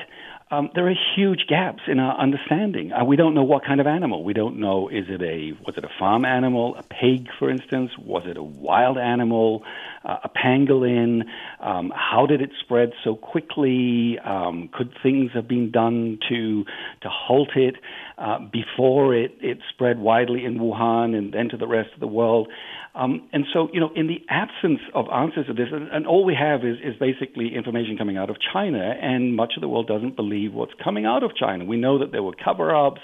um, 0.51 0.71
there 0.73 0.87
are 0.87 0.95
huge 1.15 1.45
gaps 1.47 1.83
in 1.87 1.99
our 1.99 2.17
understanding. 2.17 2.91
Uh, 2.91 3.05
we 3.05 3.15
don't 3.15 3.35
know 3.35 3.43
what 3.43 3.63
kind 3.63 3.79
of 3.79 3.85
animal. 3.85 4.23
We 4.23 4.33
don't 4.33 4.59
know 4.59 4.89
is 4.89 5.05
it 5.07 5.21
a 5.21 5.51
was 5.63 5.77
it 5.77 5.83
a 5.83 5.89
farm 5.99 6.25
animal, 6.25 6.75
a 6.75 6.81
pig, 6.81 7.27
for 7.37 7.51
instance? 7.51 7.91
Was 7.99 8.23
it 8.25 8.35
a 8.35 8.41
wild 8.41 8.97
animal, 8.97 9.63
uh, 10.03 10.17
a 10.23 10.29
pangolin? 10.29 11.25
Um, 11.59 11.93
how 11.95 12.25
did 12.25 12.41
it 12.41 12.49
spread 12.59 12.93
so 13.03 13.15
quickly? 13.15 14.17
Um, 14.17 14.69
could 14.73 14.91
things 15.03 15.31
have 15.33 15.47
been 15.47 15.69
done 15.69 16.17
to 16.29 16.65
to 17.01 17.09
halt 17.09 17.55
it 17.55 17.75
uh, 18.17 18.39
before 18.39 19.13
it 19.13 19.37
it 19.41 19.59
spread 19.69 19.99
widely 19.99 20.45
in 20.45 20.57
Wuhan 20.57 21.15
and 21.15 21.31
then 21.31 21.49
to 21.49 21.57
the 21.57 21.67
rest 21.67 21.93
of 21.93 21.99
the 21.99 22.07
world? 22.07 22.47
Um, 22.95 23.29
and 23.31 23.45
so, 23.53 23.69
you 23.71 23.79
know, 23.79 23.91
in 23.95 24.07
the 24.07 24.21
absence 24.29 24.79
of 24.95 25.05
answers 25.13 25.45
to 25.45 25.53
this, 25.53 25.67
and, 25.71 25.87
and, 25.89 26.07
all 26.07 26.25
we 26.25 26.33
have 26.33 26.61
is, 26.65 26.77
is 26.83 26.95
basically 26.99 27.55
information 27.55 27.97
coming 27.97 28.17
out 28.17 28.29
of 28.29 28.37
China, 28.51 28.79
and 28.79 29.35
much 29.35 29.53
of 29.55 29.61
the 29.61 29.67
world 29.67 29.87
doesn't 29.87 30.15
believe 30.15 30.53
what's 30.53 30.73
coming 30.83 31.05
out 31.05 31.23
of 31.23 31.35
China. 31.35 31.65
We 31.65 31.77
know 31.77 31.99
that 31.99 32.11
there 32.11 32.23
were 32.23 32.33
cover 32.33 32.75
ups. 32.75 33.01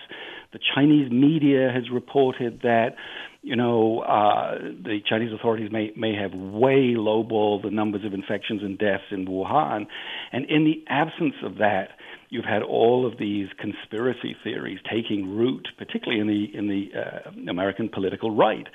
The 0.54 0.60
Chinese 0.74 1.12
media 1.12 1.70
has 1.72 1.84
reported 1.92 2.62
that, 2.64 2.96
you 3.44 3.56
know, 3.56 4.00
uh, 4.00 4.58
the 4.60 5.00
Chinese 5.08 5.32
authorities 5.32 5.72
may, 5.72 5.92
may 5.96 6.16
have 6.16 6.34
way 6.34 6.96
lowballed 6.98 7.62
the 7.62 7.72
numbers 7.72 8.04
of 8.06 8.14
infections 8.14 8.64
and 8.64 8.80
deaths 8.80 9.04
in 9.12 9.28
Wuhan. 9.28 9.86
And 10.32 10.46
in 10.50 10.66
the 10.66 10.84
absence 10.90 11.36
of 11.44 11.58
that, 11.60 11.90
you've 12.30 12.46
had 12.46 12.64
all 12.64 13.06
of 13.06 13.18
these 13.18 13.48
conspiracy 13.60 14.36
theories 14.44 14.80
taking 14.92 15.36
root, 15.36 15.68
particularly 15.78 16.20
in 16.20 16.28
the 16.28 16.58
in 16.58 16.68
the 16.68 16.90
uh, 17.00 17.50
American 17.50 17.90
political 17.90 18.36
right. 18.36 18.68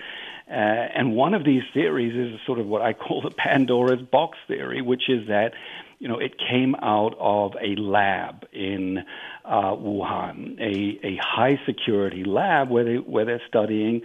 Uh, 0.48 0.52
and 0.52 1.14
one 1.14 1.34
of 1.34 1.44
these 1.44 1.62
theories 1.72 2.14
is 2.14 2.40
sort 2.46 2.58
of 2.58 2.66
what 2.66 2.82
I 2.82 2.92
call 2.92 3.22
the 3.22 3.30
Pandora's 3.30 4.02
box 4.02 4.38
theory, 4.48 4.82
which 4.82 5.08
is 5.08 5.28
that 5.28 5.52
you 5.98 6.08
know 6.08 6.18
it 6.18 6.34
came 6.38 6.74
out 6.76 7.14
of 7.18 7.54
a 7.60 7.76
lab 7.76 8.46
in 8.52 8.98
uh, 9.44 9.74
Wuhan, 9.74 10.58
a, 10.60 11.06
a 11.06 11.16
high 11.22 11.60
security 11.66 12.24
lab 12.24 12.70
where 12.70 12.84
they 12.84 12.96
where 12.96 13.24
they're 13.24 13.42
studying 13.48 14.02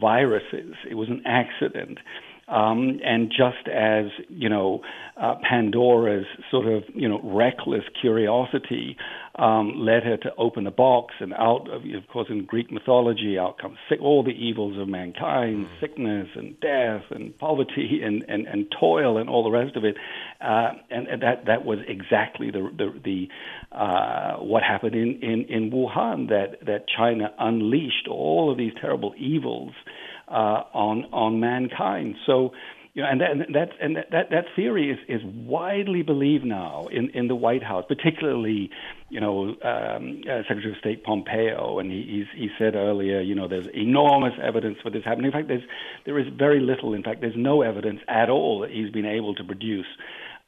viruses. 0.00 0.74
It 0.88 0.94
was 0.94 1.08
an 1.08 1.22
accident. 1.24 1.98
Um, 2.46 3.00
and 3.02 3.30
just 3.30 3.68
as 3.68 4.06
you 4.28 4.48
know, 4.48 4.82
uh, 5.16 5.36
Pandora's 5.48 6.26
sort 6.50 6.66
of 6.66 6.82
you 6.94 7.08
know 7.08 7.20
reckless 7.22 7.84
curiosity 8.00 8.96
um, 9.36 9.72
led 9.78 10.04
her 10.04 10.16
to 10.18 10.34
open 10.36 10.64
the 10.64 10.70
box, 10.70 11.14
and 11.20 11.32
out 11.32 11.68
of, 11.70 11.82
of 11.82 12.08
course, 12.12 12.28
in 12.28 12.44
Greek 12.44 12.70
mythology, 12.70 13.38
out 13.38 13.58
comes 13.58 13.78
sick, 13.88 13.98
all 14.00 14.22
the 14.22 14.30
evils 14.30 14.78
of 14.78 14.88
mankind, 14.88 15.66
mm. 15.66 15.80
sickness 15.80 16.28
and 16.34 16.58
death 16.60 17.02
and 17.10 17.36
poverty 17.38 18.00
and, 18.04 18.24
and, 18.28 18.46
and 18.46 18.66
toil 18.78 19.16
and 19.16 19.28
all 19.28 19.42
the 19.42 19.50
rest 19.50 19.74
of 19.76 19.84
it, 19.84 19.96
uh, 20.40 20.72
and, 20.90 21.08
and 21.08 21.22
that 21.22 21.46
that 21.46 21.64
was 21.64 21.78
exactly 21.88 22.50
the 22.50 22.70
the, 22.76 23.00
the 23.04 23.76
uh, 23.76 24.36
what 24.36 24.62
happened 24.62 24.94
in, 24.94 25.18
in, 25.22 25.44
in 25.48 25.70
Wuhan 25.70 26.28
that 26.28 26.64
that 26.66 26.84
China 26.94 27.32
unleashed 27.38 28.06
all 28.08 28.52
of 28.52 28.58
these 28.58 28.72
terrible 28.80 29.14
evils 29.16 29.72
on 30.28 31.04
on 31.12 31.40
mankind. 31.40 32.16
So, 32.26 32.52
you 32.94 33.02
know, 33.02 33.08
and 33.10 33.20
that 33.20 33.28
that 33.52 33.68
and 33.80 33.96
that, 33.96 34.30
that 34.30 34.44
theory 34.54 34.90
is, 34.90 34.98
is 35.08 35.20
widely 35.24 36.02
believed 36.02 36.44
now 36.44 36.86
in, 36.92 37.10
in 37.10 37.26
the 37.26 37.34
White 37.34 37.62
House, 37.62 37.84
particularly, 37.88 38.70
you 39.08 39.20
know, 39.20 39.56
um, 39.62 40.22
uh, 40.30 40.42
Secretary 40.46 40.70
of 40.70 40.78
State 40.78 41.02
Pompeo, 41.02 41.80
and 41.80 41.90
he 41.90 42.24
he 42.36 42.48
said 42.56 42.76
earlier, 42.76 43.20
you 43.20 43.34
know, 43.34 43.48
there's 43.48 43.66
enormous 43.74 44.34
evidence 44.40 44.78
for 44.80 44.90
this 44.90 45.04
happening. 45.04 45.26
In 45.26 45.32
fact, 45.32 45.48
there's 45.48 45.64
there 46.06 46.18
is 46.20 46.26
very 46.38 46.60
little. 46.60 46.94
In 46.94 47.02
fact, 47.02 47.20
there's 47.20 47.36
no 47.36 47.62
evidence 47.62 48.00
at 48.06 48.30
all 48.30 48.60
that 48.60 48.70
he's 48.70 48.90
been 48.90 49.06
able 49.06 49.34
to 49.34 49.44
produce. 49.44 49.86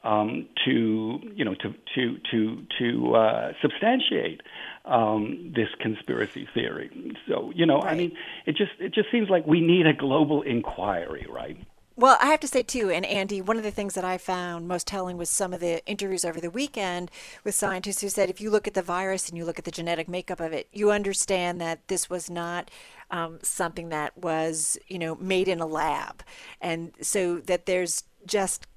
Um, 0.03 0.47
to 0.63 1.19
you 1.35 1.43
know 1.43 1.55
to 1.55 1.73
to 1.95 2.17
to 2.31 2.63
to 2.79 3.15
uh, 3.15 3.53
substantiate 3.61 4.41
um, 4.87 5.53
this 5.55 5.69
conspiracy 5.79 6.47
theory. 6.53 7.15
So 7.27 7.51
you 7.55 7.65
know, 7.65 7.79
right. 7.79 7.93
I 7.93 7.95
mean, 7.95 8.11
it 8.45 8.55
just 8.55 8.71
it 8.79 8.93
just 8.93 9.11
seems 9.11 9.29
like 9.29 9.45
we 9.45 9.61
need 9.61 9.85
a 9.85 9.93
global 9.93 10.41
inquiry, 10.41 11.27
right? 11.29 11.57
Well, 11.99 12.15
I 12.21 12.27
have 12.27 12.39
to 12.41 12.47
say 12.47 12.61
too, 12.61 12.91
and 12.91 13.03
Andy, 13.07 13.41
one 13.41 13.57
of 13.57 13.63
the 13.63 13.71
things 13.71 13.95
that 13.95 14.05
I 14.05 14.19
found 14.19 14.67
most 14.67 14.85
telling 14.85 15.17
was 15.17 15.31
some 15.31 15.51
of 15.51 15.59
the 15.59 15.83
interviews 15.87 16.23
over 16.25 16.39
the 16.39 16.51
weekend 16.51 17.09
with 17.43 17.55
scientists 17.55 18.01
who 18.01 18.09
said 18.09 18.29
if 18.29 18.39
you 18.39 18.51
look 18.51 18.67
at 18.67 18.75
the 18.75 18.83
virus 18.83 19.27
and 19.27 19.35
you 19.35 19.43
look 19.45 19.57
at 19.57 19.65
the 19.65 19.71
genetic 19.71 20.07
makeup 20.07 20.39
of 20.39 20.53
it, 20.53 20.67
you 20.71 20.91
understand 20.91 21.59
that 21.59 21.87
this 21.87 22.07
was 22.07 22.29
not 22.29 22.69
um, 23.09 23.39
something 23.41 23.89
that 23.89 24.15
was, 24.15 24.77
you 24.87 24.99
know, 24.99 25.15
made 25.15 25.47
in 25.47 25.59
a 25.59 25.65
lab, 25.65 26.21
and 26.61 26.91
so 27.01 27.39
that 27.39 27.65
there's 27.65 28.03
just 28.27 28.67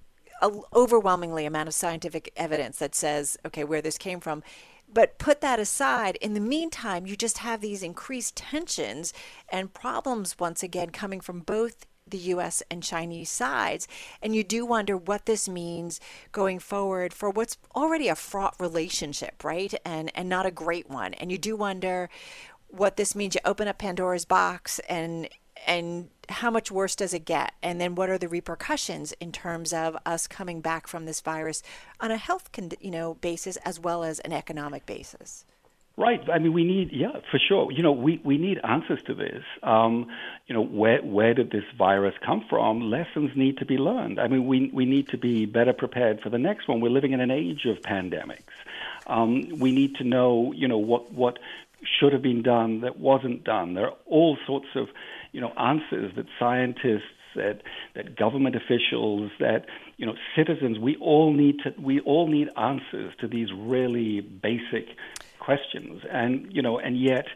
a 0.41 0.51
overwhelmingly 0.75 1.45
amount 1.45 1.69
of 1.69 1.75
scientific 1.75 2.33
evidence 2.37 2.79
that 2.79 2.95
says, 2.95 3.37
okay, 3.45 3.65
where 3.65 3.83
this 3.83 3.99
came 3.99 4.21
from. 4.21 4.43
But 4.93 5.19
put 5.19 5.41
that 5.41 5.61
aside, 5.61 6.17
in 6.17 6.35
the 6.35 6.41
meantime, 6.41 7.07
you 7.07 7.17
just 7.17 7.39
have 7.39 7.61
these 7.61 7.83
increased 7.83 8.37
tensions 8.37 9.13
and 9.49 9.73
problems 9.73 10.39
once 10.39 10.63
again 10.63 10.91
coming 10.91 11.21
from 11.21 11.41
both 11.41 11.87
the 12.11 12.19
US 12.19 12.63
and 12.71 12.83
Chinese 12.83 13.31
sides. 13.31 13.87
And 14.21 14.35
you 14.35 14.43
do 14.43 14.67
wonder 14.67 14.97
what 14.97 15.27
this 15.27 15.49
means 15.49 16.01
going 16.33 16.59
forward 16.59 17.13
for 17.13 17.31
what's 17.31 17.57
already 17.75 18.09
a 18.09 18.17
fraught 18.17 18.57
relationship, 18.59 19.45
right? 19.45 19.73
And 19.85 20.11
and 20.15 20.29
not 20.29 20.47
a 20.47 20.51
great 20.51 20.89
one. 20.91 21.15
And 21.15 21.31
you 21.31 21.39
do 21.39 21.57
wonder 21.57 22.11
what 22.69 22.97
this 22.97 23.15
means. 23.15 23.35
You 23.35 23.41
open 23.45 23.69
up 23.69 23.79
Pandora's 23.79 24.25
box 24.25 24.81
and 24.89 25.29
and 25.67 26.09
how 26.29 26.51
much 26.51 26.71
worse 26.71 26.95
does 26.95 27.13
it 27.13 27.25
get? 27.25 27.53
And 27.63 27.81
then 27.81 27.95
what 27.95 28.09
are 28.09 28.19
the 28.19 28.29
repercussions 28.29 29.13
in 29.21 29.33
terms 29.33 29.73
of 29.73 29.97
us 30.07 30.27
coming 30.27 30.61
back 30.61 30.87
from 30.87 31.05
this 31.05 31.21
virus 31.21 31.63
on 32.01 32.11
a 32.11 32.17
health, 32.17 32.53
con- 32.53 32.71
you 32.81 32.91
know, 32.91 33.15
basis 33.15 33.57
as 33.59 33.81
well 33.81 34.05
as 34.05 34.21
an 34.21 34.33
economic 34.33 34.87
basis? 34.87 35.45
Right. 35.97 36.23
I 36.31 36.39
mean, 36.39 36.55
we 36.55 36.65
need, 36.65 36.93
yeah, 36.93 37.21
for 37.31 37.39
sure. 37.39 37.71
You 37.71 37.83
know, 37.83 37.93
we, 37.93 38.21
we 38.25 38.39
need 38.39 38.59
answers 38.65 39.03
to 39.03 39.15
this. 39.15 39.45
Um, 39.63 40.07
you 40.47 40.55
know, 40.55 40.63
where 40.63 41.03
where 41.03 41.35
did 41.35 41.51
this 41.51 41.65
virus 41.77 42.15
come 42.25 42.43
from? 42.49 42.81
Lessons 42.81 43.33
need 43.37 43.59
to 43.59 43.67
be 43.67 43.77
learned. 43.77 44.19
I 44.19 44.29
mean, 44.29 44.47
we 44.47 44.71
we 44.73 44.87
need 44.87 45.09
to 45.09 45.19
be 45.19 45.45
better 45.45 45.75
prepared 45.75 46.23
for 46.23 46.31
the 46.31 46.39
next 46.39 46.69
one. 46.69 46.81
We're 46.81 46.91
living 46.91 47.13
in 47.13 47.21
an 47.21 47.31
age 47.31 47.67
of 47.67 47.83
pandemics. 47.83 48.55
Um, 49.09 49.59
we 49.59 49.73
need 49.73 49.97
to 49.97 50.05
know, 50.05 50.53
you 50.53 50.69
know, 50.69 50.79
what 50.79 51.13
what 51.13 51.39
should 51.85 52.13
have 52.13 52.23
been 52.23 52.43
done 52.43 52.81
that 52.81 52.99
wasn't 52.99 53.45
done. 53.45 53.75
There 53.75 53.87
are 53.87 53.97
all 54.07 54.39
sorts 54.47 54.69
of 54.75 54.89
you 55.33 55.41
know, 55.41 55.53
answers 55.59 56.15
that 56.17 56.27
scientists, 56.39 57.03
that 57.37 57.63
that 57.95 58.17
government 58.17 58.57
officials, 58.57 59.31
that 59.39 59.67
you 59.97 60.07
know, 60.07 60.15
citizens, 60.37 60.79
we 60.79 60.97
all 60.97 61.33
need 61.33 61.57
to 61.65 61.75
we 61.81 62.01
all 62.01 62.27
need 62.27 62.49
answers 62.57 63.15
to 63.21 63.29
these 63.29 63.49
really 63.53 64.21
basic 64.21 64.89
questions. 65.39 66.03
And 66.11 66.53
you 66.53 66.63
know, 66.63 66.79
and 66.79 67.01
yet 67.01 67.27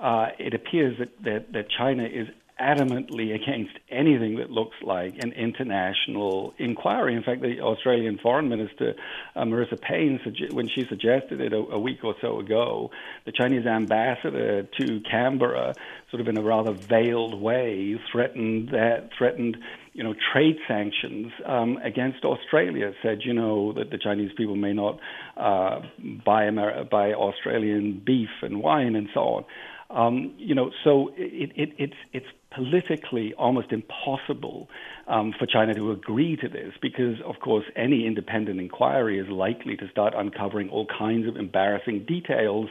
uh, 0.00 0.28
it 0.38 0.54
appears 0.54 0.98
that, 0.98 1.22
that 1.24 1.52
that 1.52 1.66
China 1.70 2.04
is 2.04 2.28
adamantly 2.60 3.34
against 3.34 3.72
anything 3.90 4.36
that 4.36 4.50
looks 4.50 4.76
like 4.82 5.14
an 5.22 5.32
international 5.32 6.52
inquiry. 6.58 7.14
In 7.14 7.22
fact, 7.22 7.40
the 7.40 7.60
Australian 7.60 8.18
Foreign 8.18 8.48
Minister, 8.48 8.94
uh, 9.34 9.44
Marise 9.44 9.80
Payne, 9.80 10.20
when 10.52 10.68
she 10.68 10.84
suggested 10.88 11.40
it 11.40 11.52
a, 11.52 11.56
a, 11.56 11.78
week 11.78 12.04
or 12.04 12.14
so 12.20 12.38
ago, 12.38 12.90
the 13.24 13.32
Chinese 13.32 13.66
ambassador 13.66 14.68
to 14.78 15.00
Canberra, 15.10 15.74
sort 16.10 16.20
of 16.20 16.28
in 16.28 16.36
a 16.36 16.42
rather 16.42 16.72
veiled 16.72 17.40
way, 17.40 17.98
threatened 18.12 18.68
that 18.70 19.10
threatened 19.16 19.56
you 19.92 20.04
know, 20.04 20.14
trade 20.32 20.56
sanctions 20.68 21.32
um, 21.44 21.76
against 21.82 22.24
Australia. 22.24 22.92
Said, 23.02 23.20
you 23.24 23.34
know, 23.34 23.72
that 23.72 23.90
the 23.90 23.98
Chinese 23.98 24.30
people 24.36 24.54
may 24.54 24.72
not 24.72 25.00
uh, 25.36 25.80
buy 26.24 26.46
Amer- 26.46 26.84
buy 26.84 27.12
Australian 27.12 28.00
beef 28.04 28.28
and 28.42 28.62
wine 28.62 28.94
and 28.94 29.08
so 29.12 29.20
on. 29.20 29.44
Um, 29.90 30.34
you 30.38 30.54
know, 30.54 30.70
so 30.84 31.10
it, 31.16 31.50
it, 31.56 31.70
it's 31.76 31.94
it's 32.12 32.26
politically 32.54 33.34
almost 33.34 33.72
impossible 33.72 34.68
um, 35.08 35.34
for 35.36 35.46
China 35.46 35.74
to 35.74 35.90
agree 35.90 36.36
to 36.36 36.48
this 36.48 36.74
because, 36.80 37.20
of 37.24 37.40
course, 37.40 37.64
any 37.76 38.06
independent 38.06 38.60
inquiry 38.60 39.18
is 39.18 39.28
likely 39.28 39.76
to 39.76 39.88
start 39.88 40.14
uncovering 40.16 40.68
all 40.68 40.86
kinds 40.86 41.26
of 41.26 41.36
embarrassing 41.36 42.04
details, 42.06 42.68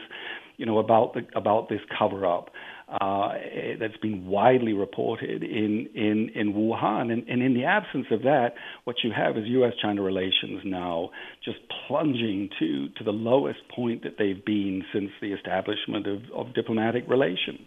you 0.56 0.64
know, 0.64 0.78
about 0.78 1.14
the 1.14 1.26
about 1.34 1.68
this 1.68 1.80
cover 1.98 2.26
up. 2.26 2.50
Uh, 2.90 3.34
that's 3.78 3.96
been 3.98 4.26
widely 4.26 4.72
reported 4.72 5.44
in, 5.44 5.88
in, 5.94 6.28
in 6.34 6.52
Wuhan. 6.52 7.12
And, 7.12 7.28
and 7.28 7.40
in 7.40 7.54
the 7.54 7.64
absence 7.64 8.06
of 8.10 8.22
that, 8.22 8.54
what 8.82 8.96
you 9.04 9.12
have 9.16 9.36
is 9.36 9.44
U.S. 9.46 9.74
China 9.80 10.02
relations 10.02 10.62
now 10.64 11.10
just 11.44 11.58
plunging 11.86 12.50
to, 12.58 12.88
to 12.88 13.04
the 13.04 13.12
lowest 13.12 13.60
point 13.72 14.02
that 14.02 14.16
they've 14.18 14.44
been 14.44 14.82
since 14.92 15.10
the 15.20 15.32
establishment 15.32 16.08
of, 16.08 16.22
of 16.34 16.52
diplomatic 16.52 17.04
relations. 17.06 17.64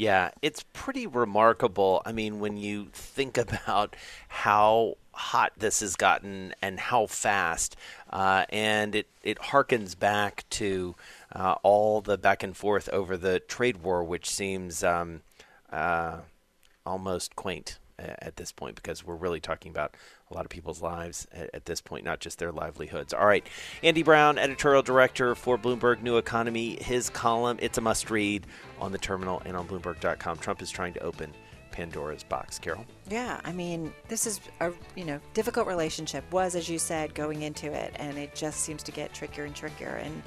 Yeah, 0.00 0.30
it's 0.40 0.64
pretty 0.72 1.06
remarkable. 1.06 2.00
I 2.06 2.12
mean, 2.12 2.40
when 2.40 2.56
you 2.56 2.88
think 2.92 3.36
about 3.38 3.94
how 4.28 4.96
hot 5.12 5.52
this 5.58 5.80
has 5.80 5.94
gotten 5.94 6.54
and 6.62 6.80
how 6.80 7.06
fast, 7.06 7.76
uh, 8.08 8.46
and 8.48 8.94
it, 8.94 9.06
it 9.22 9.38
harkens 9.38 9.98
back 9.98 10.44
to 10.50 10.94
uh, 11.34 11.54
all 11.62 12.00
the 12.00 12.18
back 12.18 12.42
and 12.42 12.56
forth 12.56 12.88
over 12.90 13.16
the 13.16 13.40
trade 13.40 13.78
war, 13.78 14.02
which 14.04 14.28
seems 14.28 14.82
um, 14.82 15.22
uh, 15.72 16.18
almost 16.84 17.36
quaint 17.36 17.78
at 18.00 18.36
this 18.36 18.52
point 18.52 18.76
because 18.76 19.04
we're 19.04 19.14
really 19.14 19.40
talking 19.40 19.70
about 19.70 19.94
a 20.30 20.34
lot 20.34 20.44
of 20.44 20.50
people's 20.50 20.80
lives 20.80 21.26
at, 21.32 21.50
at, 21.54 21.66
this 21.66 21.80
point, 21.80 22.04
not 22.04 22.20
just 22.20 22.38
their 22.38 22.52
livelihoods. 22.52 23.12
All 23.12 23.26
right. 23.26 23.46
Andy 23.82 24.02
Browne, 24.02 24.38
editorial 24.38 24.82
director 24.82 25.34
for 25.34 25.58
Bloomberg 25.58 26.02
New 26.02 26.16
Economy, 26.16 26.76
his 26.82 27.10
column, 27.10 27.58
it's 27.60 27.78
a 27.78 27.80
must 27.80 28.10
read 28.10 28.46
on 28.80 28.92
the 28.92 28.98
terminal 28.98 29.42
and 29.44 29.56
on 29.56 29.66
Bloomberg.com. 29.66 30.38
Trump 30.38 30.62
is 30.62 30.70
trying 30.70 30.94
to 30.94 31.00
open 31.00 31.32
Pandora's 31.72 32.24
box. 32.24 32.58
Carol? 32.58 32.84
Yeah, 33.08 33.40
I 33.44 33.52
mean, 33.52 33.92
this 34.08 34.26
is 34.26 34.40
a 34.60 34.72
you 34.96 35.04
know 35.04 35.20
difficult 35.34 35.68
relationship. 35.68 36.24
Was 36.32 36.56
as 36.56 36.68
you 36.68 36.78
said 36.78 37.14
going 37.14 37.42
into 37.42 37.72
it, 37.72 37.94
and 37.96 38.18
it 38.18 38.34
just 38.34 38.60
seems 38.60 38.82
to 38.84 38.92
get 38.92 39.14
trickier 39.14 39.44
and 39.44 39.54
trickier. 39.54 40.00
And 40.02 40.22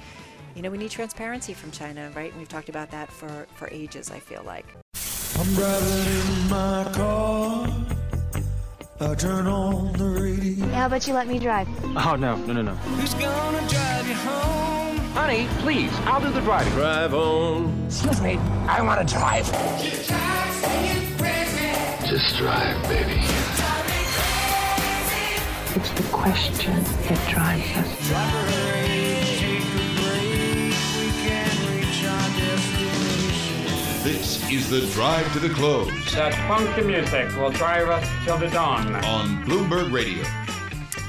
you 0.56 0.62
know, 0.62 0.70
we 0.70 0.78
need 0.78 0.92
transparency 0.92 1.54
from 1.54 1.72
China, 1.72 2.12
right? 2.16 2.30
And 2.32 2.40
we've 2.40 2.50
talked 2.50 2.70
about 2.70 2.92
that 2.92 3.12
for 3.12 3.48
for 3.56 3.68
ages. 3.72 4.12
I 4.12 4.20
feel 4.20 4.44
like. 4.46 4.66
I'm 5.40 5.54
driving 5.56 6.44
in 6.44 6.50
my 6.50 6.92
car. 6.94 7.68
I 9.00 9.16
turn 9.16 9.48
on 9.48 9.94
the 9.94 10.06
radio. 10.06 10.66
how 10.68 10.86
about 10.86 11.08
you 11.08 11.14
let 11.14 11.28
me 11.28 11.40
drive? 11.40 11.68
Oh, 11.98 12.16
no, 12.16 12.38
no, 12.38 12.54
no, 12.54 12.62
no. 12.62 12.74
Who's 12.74 13.14
gonna 13.16 13.68
drive 13.68 14.08
you 14.08 14.14
home? 14.14 14.98
Honey, 15.14 15.48
please, 15.60 15.92
I'll 16.06 16.22
do 16.22 16.32
the 16.32 16.42
driving. 16.42 16.72
Drive 16.74 17.14
on. 17.14 17.86
Excuse 17.86 18.22
me, 18.22 18.38
I 18.68 18.82
want 18.82 19.06
to 19.08 19.14
drive. 19.14 19.46
Just 22.06 22.38
drive, 22.38 22.82
baby. 22.84 23.22
It's 25.76 25.90
the 25.90 26.04
question 26.12 26.84
that 26.84 27.30
drives 27.30 28.12
us. 28.12 28.73
Is 34.56 34.70
the 34.70 34.82
drive 34.94 35.32
to 35.34 35.40
the 35.40 35.50
close. 35.50 35.90
That 36.14 36.32
funky 36.48 36.86
music 36.86 37.28
will 37.38 37.50
drive 37.50 37.90
us 37.90 38.08
till 38.24 38.38
the 38.38 38.50
dawn. 38.50 38.94
On 39.04 39.44
Bloomberg 39.46 39.92
Radio. 39.92 40.24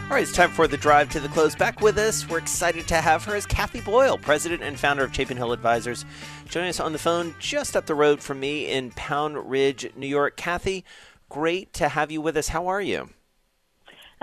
All 0.04 0.16
right, 0.16 0.22
it's 0.22 0.32
time 0.32 0.50
for 0.50 0.66
the 0.66 0.78
drive 0.78 1.10
to 1.10 1.20
the 1.20 1.28
close. 1.28 1.54
Back 1.54 1.82
with 1.82 1.98
us, 1.98 2.26
we're 2.26 2.38
excited 2.38 2.88
to 2.88 2.94
have 2.94 3.22
her 3.24 3.36
as 3.36 3.44
Kathy 3.44 3.82
Boyle, 3.82 4.16
president 4.16 4.62
and 4.62 4.80
founder 4.80 5.04
of 5.04 5.14
Chapin 5.14 5.36
Hill 5.36 5.52
Advisors, 5.52 6.06
joining 6.48 6.70
us 6.70 6.80
on 6.80 6.92
the 6.92 6.98
phone 6.98 7.34
just 7.38 7.76
up 7.76 7.84
the 7.84 7.94
road 7.94 8.22
from 8.22 8.40
me 8.40 8.70
in 8.70 8.92
Pound 8.92 9.50
Ridge, 9.50 9.90
New 9.94 10.06
York. 10.06 10.38
Kathy, 10.38 10.82
great 11.28 11.74
to 11.74 11.90
have 11.90 12.10
you 12.10 12.22
with 12.22 12.38
us. 12.38 12.48
How 12.48 12.66
are 12.68 12.80
you? 12.80 13.10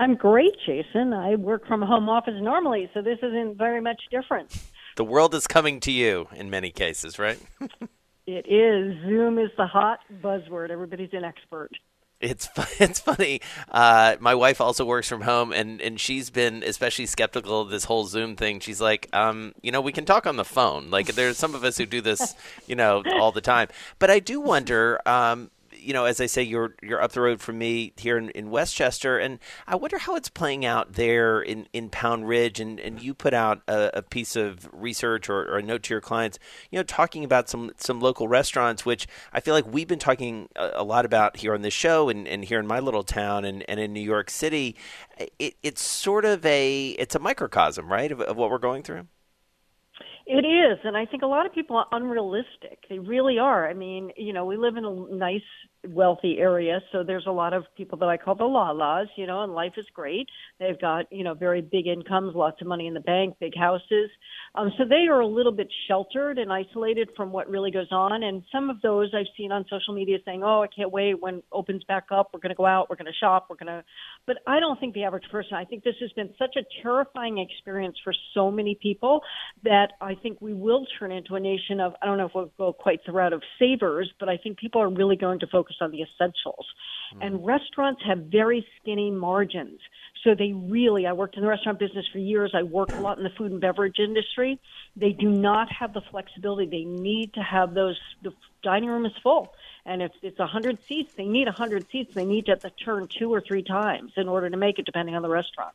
I'm 0.00 0.16
great, 0.16 0.56
Jason. 0.66 1.12
I 1.12 1.36
work 1.36 1.68
from 1.68 1.80
home 1.80 2.08
office 2.08 2.34
normally, 2.40 2.90
so 2.92 3.02
this 3.02 3.18
isn't 3.22 3.56
very 3.56 3.80
much 3.80 4.00
different. 4.10 4.52
The 4.96 5.04
world 5.04 5.32
is 5.36 5.46
coming 5.46 5.78
to 5.80 5.92
you 5.92 6.26
in 6.34 6.50
many 6.50 6.70
cases, 6.70 7.20
right? 7.20 7.38
It 8.26 8.46
is. 8.46 9.02
Zoom 9.02 9.38
is 9.38 9.50
the 9.56 9.66
hot 9.66 9.98
buzzword. 10.22 10.70
Everybody's 10.70 11.12
an 11.12 11.24
expert. 11.24 11.70
It's 12.20 12.48
it's 12.80 13.00
funny. 13.00 13.40
Uh, 13.70 14.16
my 14.20 14.34
wife 14.34 14.60
also 14.60 14.84
works 14.84 15.08
from 15.08 15.22
home, 15.22 15.52
and, 15.52 15.80
and 15.80 16.00
she's 16.00 16.30
been 16.30 16.62
especially 16.62 17.06
skeptical 17.06 17.60
of 17.60 17.70
this 17.70 17.84
whole 17.84 18.04
Zoom 18.06 18.36
thing. 18.36 18.60
She's 18.60 18.80
like, 18.80 19.08
um, 19.12 19.52
you 19.60 19.72
know, 19.72 19.80
we 19.80 19.92
can 19.92 20.04
talk 20.04 20.26
on 20.26 20.36
the 20.36 20.44
phone. 20.44 20.88
Like, 20.88 21.08
there's 21.08 21.36
some 21.36 21.54
of 21.54 21.64
us 21.64 21.76
who 21.76 21.84
do 21.84 22.00
this, 22.00 22.34
you 22.66 22.76
know, 22.76 23.02
all 23.18 23.32
the 23.32 23.40
time. 23.40 23.68
But 23.98 24.10
I 24.10 24.20
do 24.20 24.40
wonder, 24.40 25.00
um, 25.04 25.50
you 25.82 25.92
know, 25.92 26.04
as 26.04 26.20
I 26.20 26.26
say, 26.26 26.42
you're 26.42 26.74
you're 26.82 27.02
up 27.02 27.12
the 27.12 27.20
road 27.20 27.40
from 27.40 27.58
me 27.58 27.92
here 27.96 28.16
in, 28.16 28.30
in 28.30 28.50
Westchester, 28.50 29.18
and 29.18 29.38
I 29.66 29.76
wonder 29.76 29.98
how 29.98 30.16
it's 30.16 30.28
playing 30.28 30.64
out 30.64 30.94
there 30.94 31.40
in, 31.40 31.66
in 31.72 31.90
Pound 31.90 32.28
Ridge. 32.28 32.60
And, 32.60 32.78
and 32.80 33.02
you 33.02 33.14
put 33.14 33.34
out 33.34 33.62
a, 33.68 33.98
a 33.98 34.02
piece 34.02 34.36
of 34.36 34.68
research 34.72 35.28
or, 35.28 35.42
or, 35.42 35.58
a 35.58 35.62
note 35.62 35.82
to 35.84 35.94
your 35.94 36.00
clients, 36.00 36.38
you 36.70 36.78
know, 36.78 36.82
talking 36.82 37.24
about 37.24 37.48
some 37.48 37.72
some 37.76 38.00
local 38.00 38.28
restaurants, 38.28 38.86
which 38.86 39.06
I 39.32 39.40
feel 39.40 39.54
like 39.54 39.66
we've 39.66 39.88
been 39.88 39.98
talking 39.98 40.48
a, 40.56 40.70
a 40.76 40.84
lot 40.84 41.04
about 41.04 41.38
here 41.38 41.54
on 41.54 41.62
this 41.62 41.74
show, 41.74 42.08
and, 42.08 42.26
and 42.28 42.44
here 42.44 42.60
in 42.60 42.66
my 42.66 42.80
little 42.80 43.02
town, 43.02 43.44
and, 43.44 43.64
and 43.68 43.80
in 43.80 43.92
New 43.92 44.00
York 44.00 44.30
City. 44.30 44.76
It, 45.38 45.54
it's 45.62 45.82
sort 45.82 46.24
of 46.24 46.44
a 46.46 46.90
it's 46.90 47.14
a 47.14 47.18
microcosm, 47.18 47.90
right, 47.90 48.10
of, 48.10 48.20
of 48.20 48.36
what 48.36 48.50
we're 48.50 48.58
going 48.58 48.82
through. 48.82 49.06
It 50.26 50.46
is, 50.46 50.78
and 50.84 50.96
I 50.96 51.04
think 51.04 51.22
a 51.22 51.26
lot 51.26 51.46
of 51.46 51.52
people 51.52 51.76
are 51.76 51.86
unrealistic. 51.90 52.78
They 52.88 52.98
really 52.98 53.38
are. 53.38 53.68
I 53.68 53.74
mean, 53.74 54.12
you 54.16 54.32
know, 54.32 54.44
we 54.44 54.56
live 54.56 54.76
in 54.76 54.84
a 54.84 55.14
nice 55.14 55.42
wealthy 55.88 56.38
area, 56.38 56.80
so 56.92 57.02
there's 57.02 57.26
a 57.26 57.32
lot 57.32 57.52
of 57.52 57.64
people 57.76 57.98
that 57.98 58.08
I 58.08 58.16
call 58.16 58.34
the 58.34 58.44
la-las, 58.44 59.08
you 59.16 59.26
know, 59.26 59.42
and 59.42 59.52
life 59.52 59.72
is 59.76 59.86
great. 59.92 60.28
They've 60.60 60.80
got, 60.80 61.06
you 61.10 61.24
know, 61.24 61.34
very 61.34 61.60
big 61.60 61.86
incomes, 61.86 62.34
lots 62.34 62.60
of 62.60 62.68
money 62.68 62.86
in 62.86 62.94
the 62.94 63.00
bank, 63.00 63.34
big 63.40 63.56
houses. 63.56 64.10
Um, 64.54 64.70
so 64.78 64.84
they 64.88 65.06
are 65.10 65.20
a 65.20 65.26
little 65.26 65.52
bit 65.52 65.68
sheltered 65.88 66.38
and 66.38 66.52
isolated 66.52 67.08
from 67.16 67.32
what 67.32 67.48
really 67.48 67.70
goes 67.70 67.88
on. 67.90 68.22
And 68.22 68.42
some 68.52 68.70
of 68.70 68.80
those 68.82 69.10
I've 69.14 69.26
seen 69.36 69.50
on 69.50 69.64
social 69.68 69.94
media 69.94 70.18
saying, 70.24 70.42
oh, 70.44 70.62
I 70.62 70.68
can't 70.68 70.92
wait 70.92 71.20
when 71.20 71.42
opens 71.50 71.82
back 71.84 72.06
up. 72.10 72.30
We're 72.32 72.40
going 72.40 72.50
to 72.50 72.56
go 72.56 72.66
out. 72.66 72.88
We're 72.88 72.96
going 72.96 73.06
to 73.06 73.18
shop. 73.18 73.46
We're 73.50 73.56
going 73.56 73.66
to. 73.66 73.84
But 74.26 74.36
I 74.46 74.60
don't 74.60 74.78
think 74.78 74.94
the 74.94 75.04
average 75.04 75.24
person, 75.32 75.54
I 75.54 75.64
think 75.64 75.82
this 75.82 75.96
has 76.00 76.12
been 76.12 76.30
such 76.38 76.56
a 76.56 76.82
terrifying 76.82 77.38
experience 77.38 77.96
for 78.04 78.14
so 78.34 78.50
many 78.50 78.78
people 78.80 79.20
that 79.64 79.94
I 80.00 80.14
think 80.14 80.40
we 80.40 80.54
will 80.54 80.86
turn 80.98 81.10
into 81.10 81.34
a 81.34 81.40
nation 81.40 81.80
of, 81.80 81.94
I 82.00 82.06
don't 82.06 82.18
know 82.18 82.26
if 82.26 82.32
we'll 82.34 82.52
go 82.56 82.72
quite 82.72 83.00
the 83.04 83.12
route 83.12 83.32
of 83.32 83.42
savers, 83.58 84.12
but 84.20 84.28
I 84.28 84.36
think 84.36 84.58
people 84.58 84.80
are 84.80 84.90
really 84.90 85.16
going 85.16 85.40
to 85.40 85.46
focus 85.46 85.71
focus 85.72 85.76
on 85.80 85.90
the 85.90 86.02
essentials. 86.02 86.66
Mm. 87.14 87.26
And 87.26 87.46
restaurants 87.46 88.02
have 88.06 88.18
very 88.18 88.66
skinny 88.80 89.10
margins. 89.10 89.80
So 90.24 90.34
they 90.34 90.52
really, 90.52 91.06
I 91.06 91.12
worked 91.12 91.36
in 91.36 91.42
the 91.42 91.48
restaurant 91.48 91.78
business 91.78 92.06
for 92.12 92.18
years. 92.18 92.52
I 92.54 92.62
work 92.62 92.92
a 92.92 93.00
lot 93.00 93.18
in 93.18 93.24
the 93.24 93.30
food 93.30 93.50
and 93.50 93.60
beverage 93.60 93.98
industry. 93.98 94.60
They 94.96 95.12
do 95.12 95.30
not 95.30 95.70
have 95.72 95.92
the 95.92 96.00
flexibility. 96.00 96.70
They 96.70 96.84
need 96.84 97.34
to 97.34 97.42
have 97.42 97.74
those, 97.74 97.98
the 98.22 98.32
dining 98.62 98.88
room 98.88 99.04
is 99.04 99.12
full. 99.22 99.52
And 99.84 100.00
if 100.00 100.12
it's 100.22 100.38
100 100.38 100.78
seats, 100.86 101.14
they 101.14 101.26
need 101.26 101.46
100 101.46 101.90
seats. 101.90 102.14
They 102.14 102.24
need 102.24 102.46
to 102.46 102.56
turn 102.84 103.08
two 103.08 103.34
or 103.34 103.40
three 103.40 103.64
times 103.64 104.12
in 104.16 104.28
order 104.28 104.48
to 104.48 104.56
make 104.56 104.78
it, 104.78 104.86
depending 104.86 105.16
on 105.16 105.22
the 105.22 105.28
restaurant. 105.28 105.74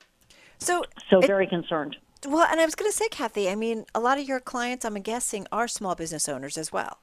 So, 0.60 0.86
so 1.10 1.20
very 1.20 1.46
concerned. 1.46 1.98
Well, 2.26 2.48
and 2.50 2.60
I 2.60 2.66
was 2.66 2.74
going 2.74 2.90
to 2.90 2.98
say, 2.98 3.10
Kathy, 3.10 3.50
I 3.50 3.56
mean, 3.56 3.86
a 3.94 4.00
lot 4.00 4.18
of 4.18 4.28
your 4.28 4.40
clients, 4.40 4.86
I'm 4.86 4.96
guessing, 4.96 5.46
are 5.52 5.68
small 5.68 5.94
business 5.94 6.28
owners 6.28 6.58
as 6.58 6.72
well. 6.72 7.00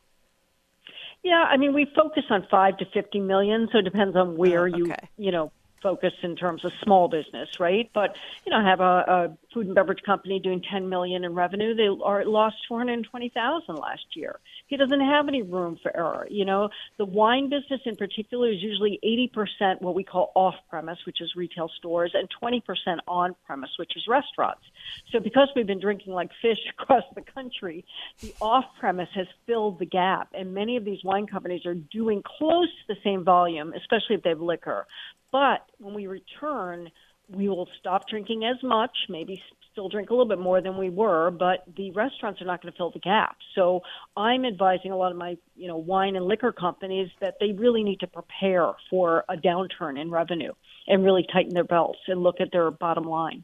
Yeah, 1.24 1.46
I 1.48 1.56
mean, 1.56 1.72
we 1.72 1.86
focus 1.96 2.24
on 2.28 2.46
five 2.50 2.76
to 2.76 2.84
fifty 2.84 3.18
million, 3.18 3.68
so 3.72 3.78
it 3.78 3.82
depends 3.82 4.14
on 4.14 4.36
where 4.36 4.64
oh, 4.64 4.68
okay. 4.68 4.78
you 5.16 5.24
you 5.26 5.32
know 5.32 5.50
focus 5.82 6.12
in 6.22 6.36
terms 6.36 6.64
of 6.64 6.72
small 6.82 7.08
business, 7.08 7.58
right? 7.58 7.90
But 7.94 8.16
you 8.44 8.50
know, 8.50 8.62
have 8.62 8.80
a, 8.80 8.84
a 8.84 9.36
food 9.54 9.66
and 9.66 9.74
beverage 9.74 10.02
company 10.04 10.40
doing 10.40 10.60
10 10.70 10.88
million 10.88 11.24
in 11.24 11.34
revenue. 11.34 11.74
They 11.74 11.88
are 12.04 12.24
lost 12.24 12.56
420,000 12.68 13.76
last 13.76 14.04
year. 14.14 14.40
He 14.66 14.76
doesn't 14.76 15.00
have 15.00 15.28
any 15.28 15.42
room 15.42 15.78
for 15.80 15.96
error. 15.96 16.26
You 16.28 16.44
know, 16.44 16.68
the 16.98 17.04
wine 17.04 17.48
business 17.48 17.80
in 17.86 17.96
particular 17.96 18.50
is 18.50 18.60
usually 18.60 18.98
80% 19.04 19.80
what 19.80 19.94
we 19.94 20.02
call 20.02 20.32
off 20.34 20.54
premise, 20.68 20.98
which 21.06 21.20
is 21.20 21.32
retail 21.36 21.70
stores, 21.78 22.12
and 22.14 22.28
20% 22.42 22.62
on 23.06 23.36
premise, 23.46 23.70
which 23.78 23.96
is 23.96 24.02
restaurants. 24.08 24.64
So 25.12 25.20
because 25.20 25.48
we've 25.54 25.66
been 25.66 25.80
drinking 25.80 26.12
like 26.12 26.30
fish 26.42 26.58
across 26.78 27.04
the 27.14 27.22
country, 27.22 27.84
the 28.20 28.34
off 28.40 28.64
premise 28.80 29.08
has 29.14 29.26
filled 29.46 29.78
the 29.78 29.86
gap, 29.86 30.28
and 30.34 30.52
many 30.52 30.76
of 30.76 30.84
these 30.84 31.02
wine 31.04 31.26
companies 31.26 31.64
are 31.64 31.74
doing 31.74 32.22
close 32.38 32.68
to 32.68 32.94
the 32.94 33.00
same 33.04 33.24
volume, 33.24 33.72
especially 33.74 34.16
if 34.16 34.22
they 34.22 34.30
have 34.30 34.40
liquor. 34.40 34.86
But 35.30 35.66
when 35.78 35.94
we 35.94 36.06
return, 36.06 36.90
we 37.28 37.48
will 37.48 37.68
stop 37.78 38.08
drinking 38.08 38.44
as 38.44 38.62
much, 38.62 38.96
maybe 39.08 39.42
still 39.72 39.88
drink 39.88 40.10
a 40.10 40.12
little 40.12 40.28
bit 40.28 40.38
more 40.38 40.60
than 40.60 40.76
we 40.76 40.88
were, 40.88 41.32
but 41.32 41.64
the 41.76 41.90
restaurants 41.90 42.40
are 42.40 42.44
not 42.44 42.62
going 42.62 42.72
to 42.72 42.76
fill 42.76 42.92
the 42.92 43.00
gap. 43.00 43.36
So 43.56 43.80
I'm 44.16 44.44
advising 44.44 44.92
a 44.92 44.96
lot 44.96 45.10
of 45.10 45.18
my, 45.18 45.36
you 45.56 45.66
know, 45.66 45.76
wine 45.76 46.14
and 46.14 46.26
liquor 46.26 46.52
companies 46.52 47.10
that 47.20 47.34
they 47.40 47.52
really 47.52 47.82
need 47.82 47.98
to 48.00 48.06
prepare 48.06 48.72
for 48.88 49.24
a 49.28 49.36
downturn 49.36 50.00
in 50.00 50.10
revenue 50.10 50.52
and 50.86 51.04
really 51.04 51.26
tighten 51.32 51.54
their 51.54 51.64
belts 51.64 51.98
and 52.06 52.22
look 52.22 52.40
at 52.40 52.52
their 52.52 52.70
bottom 52.70 53.04
line. 53.04 53.42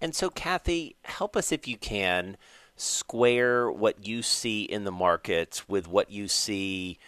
And 0.00 0.14
so 0.14 0.30
Kathy, 0.30 0.96
help 1.04 1.36
us 1.36 1.52
if 1.52 1.68
you 1.68 1.76
can 1.76 2.36
square 2.76 3.70
what 3.70 4.06
you 4.06 4.22
see 4.22 4.62
in 4.62 4.84
the 4.84 4.90
markets 4.90 5.68
with 5.68 5.86
what 5.86 6.10
you 6.10 6.26
see 6.26 6.98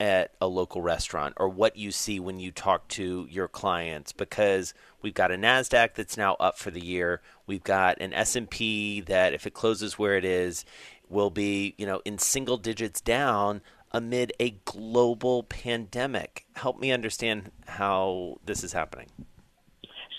at 0.00 0.32
a 0.40 0.46
local 0.46 0.82
restaurant 0.82 1.34
or 1.36 1.48
what 1.48 1.76
you 1.76 1.92
see 1.92 2.18
when 2.18 2.40
you 2.40 2.50
talk 2.50 2.88
to 2.88 3.26
your 3.30 3.46
clients 3.46 4.12
because 4.12 4.74
we've 5.02 5.14
got 5.14 5.30
a 5.30 5.36
Nasdaq 5.36 5.94
that's 5.94 6.16
now 6.16 6.34
up 6.34 6.58
for 6.58 6.70
the 6.70 6.84
year. 6.84 7.20
We've 7.46 7.64
got 7.64 8.00
an 8.00 8.12
S&P 8.12 9.00
that 9.02 9.34
if 9.34 9.46
it 9.46 9.54
closes 9.54 9.98
where 9.98 10.16
it 10.16 10.24
is 10.24 10.64
will 11.08 11.30
be, 11.30 11.74
you 11.76 11.86
know, 11.86 12.00
in 12.04 12.18
single 12.18 12.56
digits 12.56 13.00
down 13.00 13.60
amid 13.92 14.32
a 14.40 14.50
global 14.64 15.42
pandemic. 15.42 16.46
Help 16.54 16.80
me 16.80 16.90
understand 16.90 17.50
how 17.66 18.38
this 18.44 18.64
is 18.64 18.72
happening. 18.72 19.08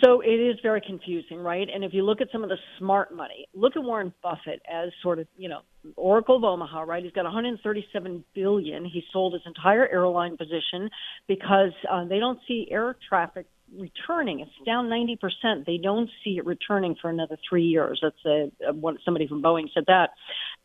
So 0.03 0.19
it 0.19 0.27
is 0.27 0.57
very 0.61 0.81
confusing, 0.81 1.37
right? 1.37 1.67
And 1.73 1.83
if 1.83 1.93
you 1.93 2.03
look 2.03 2.19
at 2.19 2.27
some 2.31 2.43
of 2.43 2.49
the 2.49 2.57
smart 2.77 3.15
money, 3.15 3.47
look 3.53 3.77
at 3.77 3.83
Warren 3.83 4.13
Buffett 4.21 4.61
as 4.69 4.89
sort 5.01 5.17
of, 5.17 5.27
you 5.37 5.47
know, 5.47 5.61
Oracle 5.95 6.35
of 6.35 6.43
Omaha, 6.43 6.81
right? 6.81 7.01
He's 7.01 7.13
got 7.13 7.23
137 7.23 8.23
billion. 8.35 8.83
He 8.83 9.03
sold 9.13 9.33
his 9.33 9.43
entire 9.45 9.87
airline 9.87 10.35
position 10.35 10.89
because 11.27 11.71
uh, 11.89 12.03
they 12.03 12.19
don't 12.19 12.39
see 12.47 12.67
air 12.69 12.97
traffic 13.07 13.45
returning. 13.77 14.39
It's 14.39 14.51
down 14.65 14.87
90%. 14.87 15.65
They 15.65 15.77
don't 15.77 16.09
see 16.23 16.37
it 16.37 16.45
returning 16.45 16.95
for 17.01 17.09
another 17.09 17.37
three 17.47 17.63
years. 17.63 17.99
That's 18.01 18.25
a, 18.25 18.51
a 18.69 18.73
one, 18.73 18.97
somebody 19.03 19.27
from 19.27 19.41
Boeing 19.41 19.67
said 19.73 19.85
that. 19.87 20.11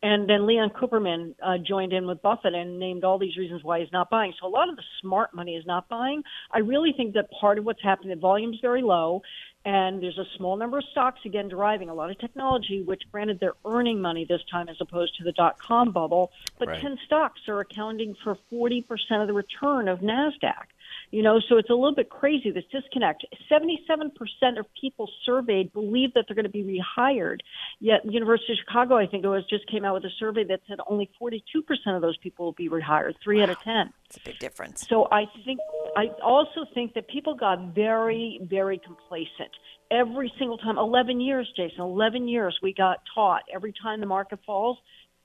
And 0.01 0.29
then 0.29 0.45
Leon 0.47 0.69
Cooperman 0.69 1.35
uh, 1.43 1.57
joined 1.57 1.93
in 1.93 2.07
with 2.07 2.21
Buffett 2.21 2.53
and 2.53 2.79
named 2.79 3.03
all 3.03 3.19
these 3.19 3.37
reasons 3.37 3.63
why 3.63 3.79
he's 3.81 3.91
not 3.91 4.09
buying. 4.09 4.33
So 4.39 4.47
a 4.47 4.49
lot 4.49 4.69
of 4.69 4.75
the 4.75 4.83
smart 5.01 5.33
money 5.33 5.55
is 5.55 5.65
not 5.65 5.89
buying. 5.89 6.23
I 6.51 6.59
really 6.59 6.93
think 6.95 7.15
that 7.15 7.29
part 7.31 7.57
of 7.57 7.65
what's 7.65 7.83
happening, 7.83 8.09
the 8.09 8.21
volume's 8.21 8.59
very 8.61 8.81
low, 8.81 9.21
and 9.65 10.01
there's 10.01 10.17
a 10.17 10.25
small 10.37 10.55
number 10.55 10.77
of 10.77 10.85
stocks 10.91 11.19
again 11.25 11.49
driving 11.49 11.89
a 11.89 11.93
lot 11.93 12.09
of 12.09 12.17
technology, 12.17 12.81
which 12.81 13.03
granted 13.11 13.39
they're 13.39 13.57
earning 13.65 13.99
money 13.99 14.25
this 14.25 14.41
time 14.49 14.69
as 14.69 14.77
opposed 14.79 15.17
to 15.17 15.23
the 15.25 15.33
dot 15.33 15.59
com 15.59 15.91
bubble. 15.91 16.31
But 16.57 16.69
right. 16.69 16.81
10 16.81 16.97
stocks 17.05 17.41
are 17.49 17.59
accounting 17.59 18.15
for 18.23 18.37
40% 18.51 18.85
of 19.21 19.27
the 19.27 19.33
return 19.33 19.89
of 19.89 19.99
NASDAQ. 19.99 20.63
You 21.11 21.23
know, 21.23 21.39
so 21.49 21.57
it's 21.57 21.69
a 21.69 21.73
little 21.73 21.95
bit 21.95 22.09
crazy, 22.09 22.51
this 22.51 22.63
disconnect. 22.71 23.25
77% 23.51 24.59
of 24.59 24.65
people 24.79 25.09
surveyed 25.25 25.73
believe 25.73 26.13
that 26.13 26.25
they're 26.27 26.35
going 26.35 26.45
to 26.45 26.49
be 26.49 26.81
rehired. 26.99 27.39
Yet, 27.79 28.05
University 28.05 28.53
of 28.53 28.59
Chicago, 28.59 28.97
I 28.97 29.07
think 29.07 29.23
it 29.23 29.27
was, 29.27 29.43
just 29.49 29.65
came 29.67 29.85
out 29.85 29.95
with 29.95 30.05
a 30.05 30.13
survey 30.19 30.43
that 30.45 30.61
said 30.67 30.77
only 30.87 31.09
42% 31.21 31.41
of 31.87 32.01
those 32.01 32.17
people 32.17 32.45
will 32.45 32.53
be 32.53 32.69
rehired, 32.69 33.13
three 33.23 33.37
wow. 33.37 33.43
out 33.43 33.49
of 33.49 33.59
10. 33.61 33.93
It's 34.05 34.17
a 34.17 34.19
big 34.21 34.39
difference. 34.39 34.85
So 34.87 35.07
I 35.11 35.25
think, 35.45 35.59
I 35.95 36.07
also 36.23 36.65
think 36.73 36.93
that 36.93 37.07
people 37.07 37.33
got 37.35 37.73
very, 37.73 38.39
very 38.43 38.77
complacent. 38.77 39.51
Every 39.91 40.31
single 40.37 40.59
time, 40.59 40.77
11 40.77 41.19
years, 41.19 41.51
Jason, 41.55 41.81
11 41.81 42.27
years, 42.27 42.59
we 42.61 42.73
got 42.73 42.99
taught 43.15 43.41
every 43.53 43.73
time 43.81 43.99
the 43.99 44.05
market 44.05 44.39
falls, 44.45 44.77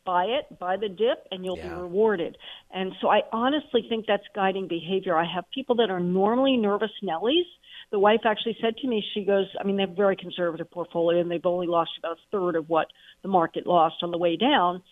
buy 0.05 0.25
it, 0.25 0.59
buy 0.59 0.77
the 0.77 0.89
dip, 0.89 1.27
and 1.31 1.45
you'll 1.45 1.59
yeah. 1.59 1.69
be 1.69 1.75
rewarded. 1.75 2.37
And 2.73 2.93
so 3.01 3.09
I 3.09 3.23
honestly 3.33 3.87
think 3.89 4.07
that's 4.07 4.25
guiding 4.35 4.69
behavior. 4.69 5.17
I 5.17 5.25
have 5.25 5.45
people 5.53 5.77
that 5.77 5.91
are 5.91 6.01
normally 6.01 6.57
nervous 6.57 6.91
Nellies. 7.03 7.45
The 7.91 7.99
wife 7.99 8.21
actually 8.25 8.57
said 8.61 8.77
to 8.79 8.89
me, 8.89 9.05
she 9.15 9.25
goes, 9.25 9.47
I 9.61 9.65
mean, 9.65 9.77
they 9.77 9.83
have 9.83 9.91
a 9.91 9.95
very 9.95 10.17
conservative 10.17 10.71
portfolio 10.71 11.21
and 11.21 11.31
they've 11.31 11.45
only 11.45 11.67
lost 11.67 11.91
about 11.99 12.13
a 12.13 12.31
third 12.31 12.57
of 12.57 12.69
what 12.69 12.89
the 13.23 13.29
market 13.29 13.67
lost 13.67 13.97
on 14.03 14.11
the 14.11 14.19
way 14.19 14.37
down, 14.37 14.83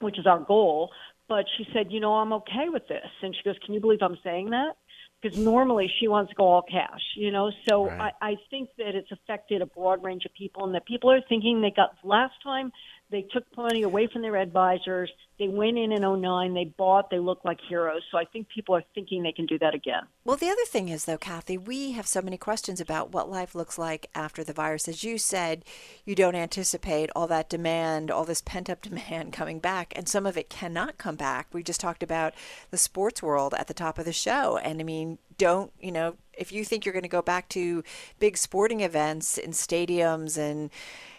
which 0.00 0.18
is 0.18 0.26
our 0.26 0.40
goal. 0.40 0.90
But 1.28 1.46
she 1.56 1.66
said, 1.72 1.86
you 1.90 2.00
know, 2.00 2.14
I'm 2.14 2.32
okay 2.34 2.68
with 2.68 2.86
this. 2.88 3.06
And 3.22 3.34
she 3.34 3.42
goes, 3.44 3.56
can 3.64 3.74
you 3.74 3.80
believe 3.80 4.00
I'm 4.02 4.18
saying 4.22 4.50
that? 4.50 4.76
because 5.24 5.38
normally 5.38 5.90
she 6.00 6.06
wants 6.06 6.30
to 6.30 6.36
go 6.36 6.44
all 6.44 6.62
cash, 6.62 7.00
you 7.16 7.30
know. 7.30 7.50
So 7.66 7.86
right. 7.86 8.12
I, 8.20 8.32
I 8.32 8.36
think 8.50 8.68
that 8.76 8.94
it's 8.94 9.10
affected 9.10 9.62
a 9.62 9.66
broad 9.66 10.04
range 10.04 10.26
of 10.26 10.34
people, 10.34 10.64
and 10.64 10.74
that 10.74 10.84
people 10.84 11.10
are 11.10 11.20
thinking 11.28 11.62
they 11.62 11.72
got 11.74 11.96
last 12.04 12.34
time 12.42 12.72
they 13.14 13.22
took 13.22 13.44
money 13.56 13.82
away 13.82 14.08
from 14.12 14.22
their 14.22 14.36
advisors. 14.36 15.10
They 15.38 15.46
went 15.46 15.78
in 15.78 15.92
in 15.92 16.02
09. 16.02 16.52
They 16.52 16.64
bought. 16.64 17.10
They 17.10 17.20
look 17.20 17.44
like 17.44 17.58
heroes. 17.68 18.02
So 18.10 18.18
I 18.18 18.24
think 18.24 18.48
people 18.48 18.74
are 18.74 18.82
thinking 18.92 19.22
they 19.22 19.32
can 19.32 19.46
do 19.46 19.56
that 19.60 19.72
again. 19.72 20.02
Well, 20.24 20.36
the 20.36 20.48
other 20.48 20.64
thing 20.66 20.88
is, 20.88 21.04
though, 21.04 21.16
Kathy, 21.16 21.56
we 21.56 21.92
have 21.92 22.08
so 22.08 22.20
many 22.20 22.36
questions 22.36 22.80
about 22.80 23.12
what 23.12 23.30
life 23.30 23.54
looks 23.54 23.78
like 23.78 24.10
after 24.14 24.42
the 24.42 24.52
virus. 24.52 24.88
As 24.88 25.04
you 25.04 25.18
said, 25.18 25.64
you 26.04 26.16
don't 26.16 26.34
anticipate 26.34 27.08
all 27.14 27.28
that 27.28 27.48
demand, 27.48 28.10
all 28.10 28.24
this 28.24 28.42
pent 28.42 28.68
up 28.68 28.82
demand 28.88 29.32
coming 29.32 29.60
back, 29.60 29.92
and 29.94 30.08
some 30.08 30.26
of 30.26 30.36
it 30.36 30.50
cannot 30.50 30.98
come 30.98 31.16
back. 31.16 31.46
We 31.52 31.62
just 31.62 31.80
talked 31.80 32.02
about 32.02 32.34
the 32.72 32.78
sports 32.78 33.22
world 33.22 33.54
at 33.56 33.68
the 33.68 33.74
top 33.74 33.98
of 33.98 34.04
the 34.04 34.12
show. 34.12 34.58
And 34.58 34.80
I 34.80 34.84
mean, 34.84 35.18
don't, 35.38 35.72
you 35.80 35.92
know, 35.92 36.16
if 36.36 36.50
you 36.50 36.64
think 36.64 36.84
you're 36.84 36.92
going 36.92 37.04
to 37.04 37.08
go 37.08 37.22
back 37.22 37.48
to 37.50 37.84
big 38.18 38.36
sporting 38.36 38.80
events 38.80 39.38
in 39.38 39.52
stadiums 39.52 40.36
and 40.36 40.70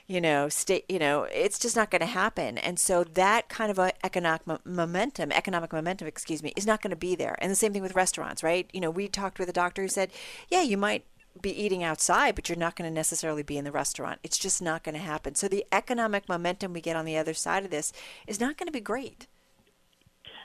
you 0.08 0.22
know, 0.22 0.50
state, 0.50 0.86
you 0.88 1.00
know, 1.00 1.24
it's 1.24 1.58
just 1.58 1.76
not 1.76 1.90
going 1.90 2.02
to 2.02 2.06
happen. 2.06 2.58
And 2.60 2.78
so 2.78 3.04
that 3.04 3.50
kind 3.50 3.72
of 3.72 3.80
economic 4.04 4.44
momentum, 4.66 5.32
economic 5.32 5.74
momentum, 5.74 6.08
excuse 6.08 6.44
me, 6.44 6.54
is 6.56 6.68
not 6.68 6.82
going 6.82 6.92
to 6.92 6.96
be 6.96 7.16
there. 7.16 7.36
And 7.40 7.52
the 7.52 7.56
same 7.56 7.74
thing 7.74 7.82
with 7.82 7.96
restaurants, 7.96 8.44
right? 8.44 8.70
You 8.72 8.82
know, 8.82 8.92
we 8.92 9.08
talked 9.08 9.40
with 9.40 9.50
a 9.50 9.54
doctor 9.54 9.82
who 9.82 9.88
said, 9.88 10.12
yeah, 10.50 10.62
you 10.62 10.78
might 10.78 11.06
be 11.42 11.50
eating 11.50 11.84
outside, 11.84 12.36
but 12.36 12.48
you're 12.48 12.58
not 12.58 12.76
going 12.76 12.90
to 12.90 12.94
necessarily 12.94 13.44
be 13.44 13.58
in 13.58 13.66
the 13.66 13.72
restaurant. 13.72 14.20
It's 14.24 14.38
just 14.38 14.62
not 14.62 14.84
going 14.84 14.96
to 14.96 15.02
happen. 15.02 15.36
So 15.36 15.48
the 15.48 15.66
economic 15.72 16.30
momentum 16.30 16.72
we 16.72 16.82
get 16.82 16.96
on 16.96 17.06
the 17.06 17.18
other 17.18 17.34
side 17.34 17.66
of 17.66 17.72
this 17.72 17.92
is 18.28 18.40
not 18.40 18.58
going 18.58 18.68
to 18.68 18.74
be 18.74 18.80
great. 18.80 19.28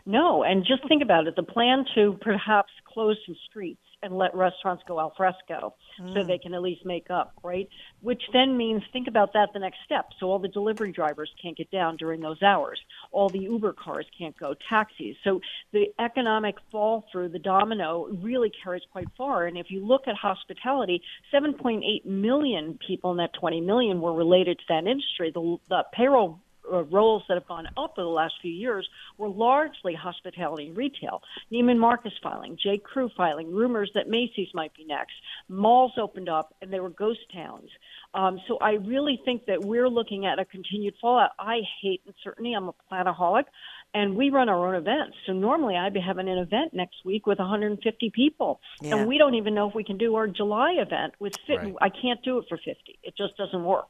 No, 0.06 0.42
and 0.42 0.64
just 0.64 0.88
think 0.88 1.02
about 1.02 1.26
it. 1.26 1.36
The 1.36 1.42
plan 1.42 1.84
to 1.94 2.18
perhaps 2.22 2.72
close 2.86 3.18
some 3.26 3.36
streets 3.48 3.82
and 4.02 4.16
let 4.16 4.34
restaurants 4.34 4.82
go 4.86 4.98
al 4.98 5.12
fresco 5.16 5.74
mm. 6.00 6.14
so 6.14 6.24
they 6.24 6.38
can 6.38 6.54
at 6.54 6.62
least 6.62 6.84
make 6.84 7.10
up, 7.10 7.34
right? 7.42 7.68
Which 8.00 8.22
then 8.32 8.56
means 8.56 8.82
think 8.92 9.08
about 9.08 9.32
that 9.34 9.50
the 9.52 9.58
next 9.58 9.78
step. 9.84 10.06
So 10.18 10.26
all 10.26 10.38
the 10.38 10.48
delivery 10.48 10.92
drivers 10.92 11.30
can't 11.42 11.56
get 11.56 11.70
down 11.70 11.96
during 11.96 12.20
those 12.20 12.42
hours. 12.42 12.80
All 13.12 13.28
the 13.28 13.40
Uber 13.40 13.74
cars 13.74 14.06
can't 14.16 14.36
go, 14.38 14.54
taxis. 14.68 15.16
So 15.24 15.40
the 15.72 15.86
economic 15.98 16.56
fall 16.70 17.06
through 17.12 17.30
the 17.30 17.38
domino 17.38 18.08
really 18.22 18.50
carries 18.62 18.82
quite 18.92 19.08
far. 19.16 19.46
And 19.46 19.58
if 19.58 19.70
you 19.70 19.84
look 19.84 20.08
at 20.08 20.16
hospitality, 20.16 21.02
7.8 21.32 22.04
million 22.04 22.78
people 22.86 23.10
in 23.10 23.18
that 23.18 23.32
20 23.34 23.60
million 23.60 24.00
were 24.00 24.14
related 24.14 24.58
to 24.58 24.64
that 24.68 24.86
industry. 24.86 25.30
The, 25.32 25.58
the 25.68 25.84
payroll 25.92 26.40
uh, 26.72 26.82
roles 26.84 27.22
that 27.28 27.34
have 27.34 27.46
gone 27.46 27.66
up 27.76 27.94
over 27.98 28.04
the 28.04 28.08
last 28.08 28.34
few 28.40 28.52
years 28.52 28.88
were 29.18 29.28
largely 29.28 29.94
hospitality 29.94 30.68
and 30.68 30.76
retail. 30.76 31.22
Neiman 31.52 31.78
Marcus 31.78 32.12
filing, 32.22 32.56
J. 32.62 32.78
Crew 32.78 33.10
filing, 33.16 33.52
rumors 33.52 33.90
that 33.94 34.08
Macy's 34.08 34.48
might 34.54 34.74
be 34.74 34.84
next. 34.84 35.12
Malls 35.48 35.92
opened 35.98 36.28
up 36.28 36.54
and 36.62 36.72
they 36.72 36.80
were 36.80 36.90
ghost 36.90 37.20
towns. 37.32 37.68
Um, 38.14 38.40
so 38.48 38.58
I 38.60 38.72
really 38.72 39.20
think 39.24 39.46
that 39.46 39.64
we're 39.64 39.88
looking 39.88 40.26
at 40.26 40.38
a 40.38 40.44
continued 40.44 40.94
fallout. 41.00 41.30
I 41.38 41.60
hate 41.82 42.02
uncertainty. 42.06 42.54
I'm 42.54 42.68
a 42.68 42.74
planaholic 42.90 43.44
and 43.94 44.16
we 44.16 44.30
run 44.30 44.48
our 44.48 44.68
own 44.68 44.74
events. 44.74 45.16
So 45.26 45.32
normally 45.32 45.76
I'd 45.76 45.94
be 45.94 46.00
having 46.00 46.28
an 46.28 46.38
event 46.38 46.72
next 46.72 47.04
week 47.04 47.26
with 47.26 47.38
150 47.38 48.10
people, 48.14 48.60
yeah. 48.80 48.96
and 48.96 49.08
we 49.08 49.18
don't 49.18 49.34
even 49.34 49.54
know 49.54 49.68
if 49.68 49.74
we 49.74 49.84
can 49.84 49.98
do 49.98 50.14
our 50.14 50.28
July 50.28 50.76
event 50.78 51.14
with 51.18 51.34
50. 51.46 51.54
Right. 51.56 51.74
I 51.80 51.88
can't 51.88 52.22
do 52.22 52.38
it 52.38 52.46
for 52.48 52.56
50. 52.56 52.74
It 53.02 53.14
just 53.16 53.36
doesn't 53.36 53.64
work. 53.64 53.88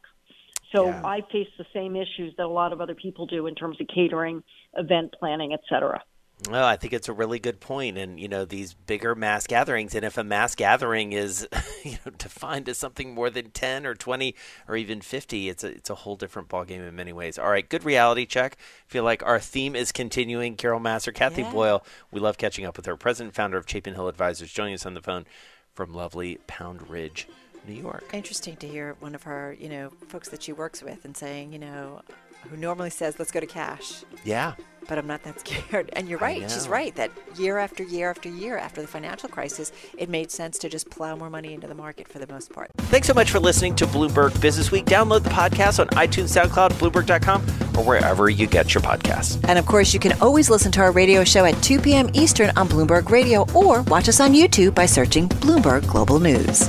So 0.72 0.86
yeah. 0.86 1.02
I 1.04 1.22
face 1.32 1.48
the 1.58 1.66
same 1.72 1.96
issues 1.96 2.34
that 2.36 2.46
a 2.46 2.48
lot 2.48 2.72
of 2.72 2.80
other 2.80 2.94
people 2.94 3.26
do 3.26 3.46
in 3.46 3.54
terms 3.54 3.80
of 3.80 3.88
catering, 3.88 4.42
event 4.76 5.14
planning, 5.18 5.52
et 5.52 5.60
cetera. 5.68 6.02
Well, 6.48 6.64
I 6.64 6.76
think 6.76 6.94
it's 6.94 7.08
a 7.08 7.12
really 7.12 7.38
good 7.38 7.60
point, 7.60 7.98
and 7.98 8.18
you 8.18 8.28
know 8.28 8.46
these 8.46 8.72
bigger 8.72 9.14
mass 9.14 9.46
gatherings, 9.46 9.94
and 9.94 10.04
if 10.06 10.16
a 10.16 10.24
mass 10.24 10.54
gathering 10.54 11.12
is, 11.12 11.46
you 11.84 11.98
know, 12.06 12.12
defined 12.16 12.68
as 12.68 12.78
something 12.78 13.14
more 13.14 13.28
than 13.28 13.50
ten 13.50 13.84
or 13.84 13.94
twenty 13.94 14.34
or 14.66 14.76
even 14.76 15.02
fifty, 15.02 15.50
it's 15.50 15.64
a 15.64 15.68
it's 15.68 15.90
a 15.90 15.96
whole 15.96 16.16
different 16.16 16.48
ballgame 16.48 16.88
in 16.88 16.96
many 16.96 17.12
ways. 17.12 17.38
All 17.38 17.50
right, 17.50 17.68
good 17.68 17.84
reality 17.84 18.24
check. 18.24 18.56
I 18.58 18.90
Feel 18.90 19.04
like 19.04 19.22
our 19.22 19.38
theme 19.38 19.76
is 19.76 19.92
continuing. 19.92 20.56
Carol 20.56 20.80
Massar, 20.80 21.12
Kathy 21.12 21.42
yeah. 21.42 21.52
Boyle, 21.52 21.84
we 22.10 22.20
love 22.20 22.38
catching 22.38 22.64
up 22.64 22.76
with 22.76 22.86
her. 22.86 22.96
President, 22.96 23.34
founder 23.34 23.58
of 23.58 23.68
Chapin 23.68 23.94
Hill 23.94 24.08
Advisors, 24.08 24.50
joining 24.50 24.74
us 24.74 24.86
on 24.86 24.94
the 24.94 25.02
phone 25.02 25.26
from 25.74 25.92
lovely 25.92 26.38
Pound 26.46 26.88
Ridge, 26.88 27.28
New 27.66 27.74
York. 27.74 28.04
Interesting 28.12 28.56
to 28.56 28.68
hear 28.68 28.96
one 29.00 29.14
of 29.14 29.22
her, 29.24 29.56
you 29.58 29.68
know, 29.68 29.90
folks 30.08 30.28
that 30.30 30.42
she 30.42 30.52
works 30.52 30.82
with 30.82 31.04
and 31.04 31.16
saying, 31.16 31.52
you 31.52 31.58
know, 31.58 32.00
who 32.48 32.56
normally 32.56 32.90
says, 32.90 33.18
let's 33.18 33.30
go 33.30 33.40
to 33.40 33.46
cash. 33.46 34.02
Yeah. 34.24 34.54
But 34.88 34.96
I'm 34.98 35.06
not 35.06 35.22
that 35.24 35.40
scared. 35.40 35.90
And 35.92 36.08
you're 36.08 36.18
right. 36.18 36.50
She's 36.50 36.66
right 36.66 36.94
that 36.96 37.10
year 37.36 37.58
after 37.58 37.82
year 37.82 38.08
after 38.10 38.28
year 38.28 38.56
after 38.56 38.80
the 38.80 38.88
financial 38.88 39.28
crisis, 39.28 39.72
it 39.98 40.08
made 40.08 40.30
sense 40.30 40.58
to 40.58 40.68
just 40.68 40.88
plow 40.90 41.14
more 41.16 41.28
money 41.28 41.52
into 41.52 41.66
the 41.66 41.74
market 41.74 42.08
for 42.08 42.18
the 42.18 42.26
most 42.26 42.50
part. 42.52 42.70
Thanks 42.78 43.06
so 43.06 43.14
much 43.14 43.30
for 43.30 43.38
listening 43.38 43.76
to 43.76 43.86
Bloomberg 43.86 44.40
Business 44.40 44.70
Week. 44.70 44.86
Download 44.86 45.22
the 45.22 45.30
podcast 45.30 45.80
on 45.80 45.88
iTunes, 45.88 46.34
SoundCloud, 46.36 46.70
Bloomberg.com, 46.72 47.42
or 47.76 47.84
wherever 47.84 48.30
you 48.30 48.46
get 48.46 48.72
your 48.74 48.82
podcasts. 48.82 49.42
And 49.46 49.58
of 49.58 49.66
course, 49.66 49.92
you 49.92 50.00
can 50.00 50.18
always 50.20 50.48
listen 50.48 50.72
to 50.72 50.80
our 50.80 50.92
radio 50.92 51.24
show 51.24 51.44
at 51.44 51.62
2 51.62 51.80
p.m. 51.80 52.08
Eastern 52.14 52.50
on 52.56 52.68
Bloomberg 52.68 53.10
Radio 53.10 53.44
or 53.52 53.82
watch 53.82 54.08
us 54.08 54.18
on 54.18 54.32
YouTube 54.32 54.74
by 54.74 54.86
searching 54.86 55.28
Bloomberg 55.28 55.86
Global 55.86 56.18
News. 56.18 56.68